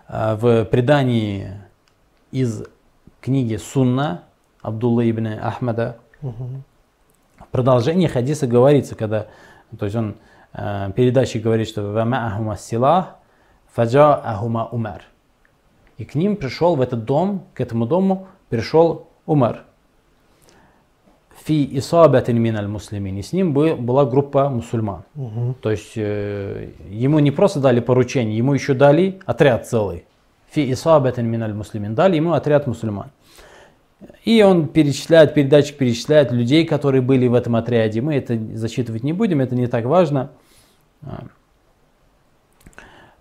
э, 0.08 0.36
в 0.36 0.66
предании 0.66 1.54
из 2.30 2.66
книги 3.20 3.56
Сунна 3.56 4.26
Абдулла 4.62 5.10
ибн 5.10 5.40
Ахмада 5.42 5.98
в 6.22 7.48
продолжении 7.50 8.06
хадиса 8.06 8.46
говорится, 8.46 8.94
когда, 8.94 9.26
то 9.80 9.86
есть 9.86 9.98
он, 9.98 10.18
э, 10.54 10.92
передатчик 10.96 11.44
говорит, 11.44 11.68
что 11.68 11.82
«Вама'ахума 11.82 12.58
силах, 12.58 13.16
фаджа'ахума 13.76 14.68
умар». 14.72 15.04
И 15.98 16.06
к 16.06 16.16
ним 16.16 16.36
пришел 16.36 16.76
в 16.76 16.82
этот 16.82 17.06
дом, 17.06 17.44
к 17.54 17.62
этому 17.62 17.86
дому 17.86 18.28
пришел 18.50 19.08
Умар. 19.28 19.64
Фи 21.46 21.78
исабатин 21.78 22.40
миналь 22.42 22.68
муслимин. 22.68 23.18
И 23.18 23.22
с 23.22 23.34
ним 23.34 23.54
бы- 23.54 23.76
была 23.76 24.06
группа 24.06 24.50
мусульман. 24.50 25.04
То 25.62 25.72
есть 25.72 25.94
э, 25.96 26.70
ему 26.90 27.20
не 27.20 27.32
просто 27.32 27.60
дали 27.60 27.80
поручение, 27.80 28.38
ему 28.38 28.54
еще 28.54 28.74
дали 28.74 29.20
отряд 29.26 29.68
целый. 29.68 30.06
фи 30.50 30.72
исабатин 30.74 31.28
миналь 31.28 31.54
муслимин. 31.54 31.96
Дали 31.96 32.16
ему 32.16 32.34
отряд 32.34 32.68
мусульман. 32.68 33.12
И 34.24 34.42
он 34.42 34.68
перечисляет, 34.68 35.34
передатчик 35.34 35.78
перечисляет 35.78 36.32
людей, 36.32 36.66
которые 36.66 37.02
были 37.02 37.28
в 37.28 37.34
этом 37.34 37.56
отряде. 37.56 38.02
Мы 38.02 38.16
это 38.16 38.38
зачитывать 38.56 39.04
не 39.04 39.14
будем, 39.14 39.42
это 39.42 39.56
не 39.56 39.68
так 39.68 39.86
важно. 39.86 40.32
А, 41.04 41.24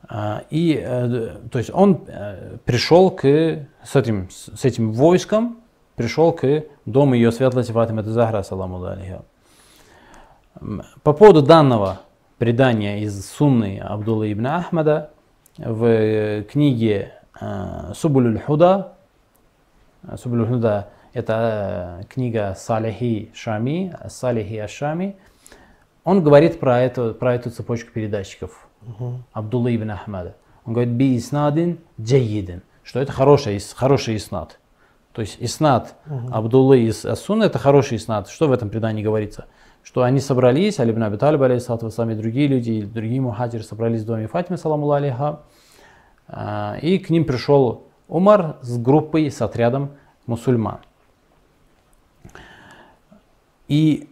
а, 0.08 0.42
И, 0.50 0.78
э, 0.82 1.36
то 1.50 1.58
есть 1.58 1.70
он 1.72 2.04
э, 2.06 2.56
пришел 2.64 3.10
к, 3.10 3.22
с 3.22 3.96
этим, 3.96 4.28
с 4.30 4.64
этим 4.64 4.92
войском, 4.92 5.58
пришел 5.96 6.32
к 6.32 6.64
дому 6.86 7.14
ее 7.14 7.32
светлости 7.32 7.72
Фатима 7.72 8.02
Захра, 8.02 8.42
саламу 8.42 8.82
алейха. 8.82 9.22
М, 10.60 10.82
По 11.02 11.12
поводу 11.12 11.42
данного 11.42 12.00
предания 12.38 13.02
из 13.02 13.26
Сунны 13.26 13.78
Абдулла 13.78 14.30
ибн 14.30 14.46
Ахмада 14.46 15.10
в 15.58 15.84
э, 15.84 16.42
книге 16.44 17.14
Субулюль 17.94 18.38
Худа, 18.38 18.98
Субулюль 20.16 20.46
Худа 20.46 20.88
это 21.12 22.00
э, 22.00 22.04
книга 22.06 22.54
Салихи 22.56 23.30
Шами, 23.34 23.96
Салихи 24.08 24.56
Ашами, 24.56 25.16
он 26.04 26.22
говорит 26.22 26.60
про 26.60 26.80
эту, 26.80 27.14
про 27.14 27.34
эту 27.34 27.50
цепочку 27.50 27.90
передатчиков. 27.92 28.68
Абдулла 29.32 29.74
ибн 29.74 29.90
Ахмада. 29.90 30.36
Он 30.64 30.72
говорит, 30.72 30.92
би 30.94 31.16
иснадин 31.16 31.78
джайидин, 32.00 32.62
что 32.82 33.00
это 33.00 33.12
хороший, 33.12 33.60
хороший 33.74 34.16
иснад. 34.16 34.58
То 35.12 35.22
есть 35.22 35.36
иснад 35.40 35.96
Абдуллы 36.30 36.82
из 36.82 37.04
Асуна 37.04 37.44
это 37.44 37.58
хороший 37.58 37.96
иснад. 37.96 38.28
Что 38.28 38.48
в 38.48 38.52
этом 38.52 38.70
предании 38.70 39.02
говорится? 39.02 39.46
Что 39.82 40.02
они 40.02 40.20
собрались, 40.20 40.78
Али 40.78 40.92
ибн 40.92 41.02
Аби 41.02 41.16
Талиб, 41.16 41.42
алейхиссалату 41.42 41.86
вассалам, 41.86 42.10
и 42.10 42.14
другие 42.14 42.46
люди, 42.46 42.70
и 42.70 42.82
другие 42.82 43.20
мухаджиры 43.20 43.64
собрались 43.64 44.02
в 44.02 44.06
доме 44.06 44.28
Фатимы, 44.28 44.56
саламу 44.56 44.90
алейха, 44.90 45.40
а, 46.28 46.76
и 46.80 46.98
к 46.98 47.10
ним 47.10 47.24
пришел 47.24 47.89
Умар 48.10 48.56
с 48.60 48.76
группой, 48.76 49.30
с 49.30 49.40
отрядом 49.40 49.92
мусульман. 50.26 50.80
И 53.68 54.08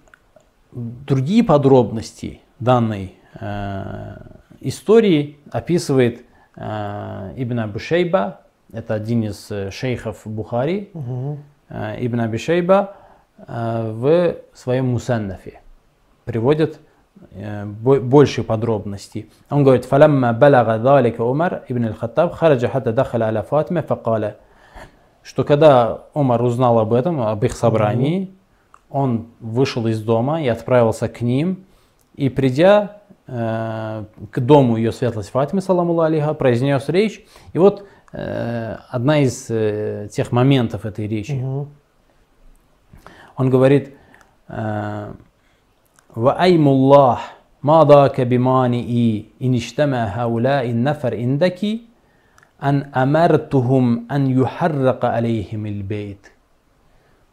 другие 0.73 1.45
подробности 1.45 2.41
данной 2.61 3.17
э, 3.35 4.17
истории 4.61 5.39
описывает 5.51 6.25
э, 6.57 7.35
Ибн 7.37 7.59
Абу 7.61 7.79
Шейба, 7.79 8.41
это 8.73 8.95
один 8.95 9.25
из 9.25 9.51
э, 9.51 9.71
шейхов 9.71 10.23
Бухари, 10.25 10.91
э, 11.69 11.97
Ибн 12.07 12.21
Аби 12.21 12.37
Шейба 12.37 12.97
э, 13.39 13.93
в 13.93 14.37
своем 14.55 14.89
Мусаннафе 14.89 15.61
приводит 16.25 16.79
Э, 17.33 17.65
больше 17.65 18.43
подробностей. 18.43 19.31
Он 19.51 19.63
говорит, 19.63 19.85
«Фалямма 19.85 20.33
балага 20.33 20.79
далика 20.79 21.23
Умар 21.23 21.63
ибн 21.69 21.87
аль-Хаттаб 21.87 22.35
хараджа 22.35 22.69
хатта 22.69 22.93
дахаля 22.93 23.27
аля 23.27 23.43
Фатима 23.43 23.83
факаля». 23.83 24.37
Что 25.23 25.45
когда 25.45 26.05
Умар 26.15 26.43
узнал 26.43 26.79
об 26.79 26.93
этом, 26.93 27.21
об 27.21 27.45
их 27.45 27.53
собрании, 27.53 28.35
он 28.89 29.29
вышел 29.41 29.87
из 29.87 30.03
дома 30.03 30.43
и 30.43 30.49
отправился 30.49 31.09
к 31.09 31.21
ним, 31.21 31.65
и 32.15 32.29
придя 32.29 33.03
э, 33.27 34.05
к 34.31 34.41
дому 34.41 34.77
ее 34.77 34.93
светлости 34.93 35.31
Фатимы, 35.31 35.61
саламу 35.61 36.01
алейха, 36.01 36.35
произнес 36.35 36.89
речь. 36.89 37.25
И 37.53 37.59
вот 37.59 37.87
э, 38.13 38.77
одна 38.89 39.21
из 39.21 39.47
э, 39.51 40.09
тех 40.11 40.33
моментов 40.33 40.85
этой 40.87 41.07
речи. 41.07 41.33
Угу. 41.33 41.69
Он 43.37 43.51
говорит, 43.51 43.95
э, 44.49 45.13
Ve 46.17 46.31
eymullah 46.39 47.21
ma 47.63 48.09
بمانئي 48.19 49.25
إن 49.43 49.55
اجتمع 49.55 50.05
هؤلاء 50.05 50.71
النفر 50.71 51.15
عندك 51.17 51.61
أن 52.63 52.77
أمرتهم 52.95 54.07
أن 54.11 54.23
يحرق 54.41 55.05
عليهم 55.05 55.67
البيت. 55.67 56.33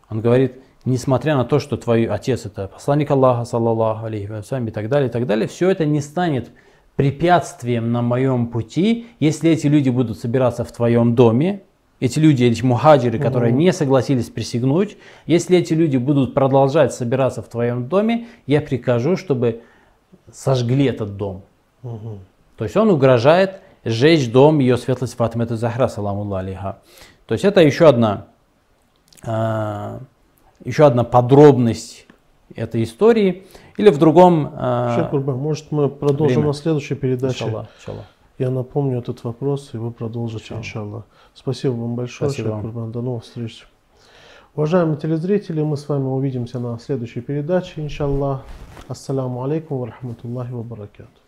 Он 0.10 0.22
говорит, 0.22 0.62
несмотря 0.86 1.36
на 1.36 1.46
то, 1.46 1.60
что 1.60 1.78
твой 1.78 2.06
отец 2.06 2.46
это 2.46 2.68
посланник 2.68 3.10
Аллаха, 3.10 3.46
саллаллаху 3.46 4.06
алейхи 4.06 4.32
вассалям 4.32 4.68
и 4.68 4.72
так 4.72 4.88
далее, 4.88 5.10
и 5.10 5.12
так 5.12 5.26
далее, 5.26 5.48
все 5.48 5.70
это 5.70 5.86
не 5.86 6.02
станет 6.02 6.52
препятствием 6.96 7.92
на 7.92 8.02
моем 8.02 8.48
пути, 8.48 9.08
если 9.20 9.50
эти 9.50 9.68
люди 9.68 9.90
будут 9.90 10.20
собираться 10.20 10.64
в 10.64 10.72
твоем 10.72 11.16
доме, 11.16 11.64
эти 12.00 12.20
люди, 12.20 12.44
эти 12.44 12.64
мухаджиры, 12.64 13.20
которые 13.20 13.52
не 13.52 13.72
согласились 13.72 14.30
присягнуть, 14.30 14.98
если 15.26 15.58
эти 15.58 15.74
люди 15.74 15.98
будут 15.98 16.34
продолжать 16.34 16.94
собираться 16.94 17.42
в 17.42 17.48
твоем 17.48 17.88
доме, 17.88 18.28
я 18.48 18.62
прикажу, 18.62 19.16
чтобы 19.16 19.62
сожгли 20.32 20.86
этот 20.86 21.16
дом. 21.16 21.44
То 22.58 22.64
есть 22.64 22.76
он 22.76 22.90
угрожает 22.90 23.62
сжечь 23.84 24.32
дом 24.32 24.60
ее 24.60 24.78
светлости 24.78 25.16
Фатимы 25.16 25.46
Захра, 25.46 25.88
саламу 25.88 26.34
алейха. 26.34 26.80
То 27.28 27.34
есть 27.34 27.46
это 27.46 27.62
еще 27.62 27.88
одна, 27.88 28.28
а, 29.24 30.00
еще 30.64 30.86
одна 30.86 31.04
подробность 31.04 32.08
этой 32.56 32.84
истории. 32.84 33.44
Или 33.78 33.90
в 33.90 33.98
другом... 33.98 34.52
а, 34.56 34.96
Шейх 34.96 35.12
может 35.26 35.72
мы 35.72 35.90
продолжим 35.90 36.38
время. 36.38 36.48
на 36.48 36.54
следующей 36.54 36.96
передаче? 36.96 37.46
иншаллах, 37.46 37.68
иншаллах. 37.80 38.06
Я 38.38 38.50
напомню 38.50 39.00
этот 39.00 39.24
вопрос, 39.24 39.74
и 39.74 39.78
вы 39.78 39.92
продолжите, 39.92 40.56
иншаллах. 40.56 41.06
Спасибо 41.34 41.74
вам 41.74 41.96
большое, 41.96 42.30
Спасибо 42.30 42.50
Шейх. 42.50 42.62
Курбан. 42.62 42.92
До 42.92 43.02
новых 43.02 43.24
встреч. 43.24 43.66
Уважаемые 44.56 44.98
телезрители, 44.98 45.62
мы 45.62 45.78
с 45.78 45.88
вами 45.88 46.06
увидимся 46.06 46.60
на 46.60 46.78
следующей 46.80 47.22
передаче, 47.22 47.82
иншаллах. 47.82 48.44
Ассаламу 48.88 49.44
алейкум 49.44 49.80
ва 49.80 49.88
рахматуллахи 49.88 50.52
ва 50.52 50.64
баракату. 50.64 51.25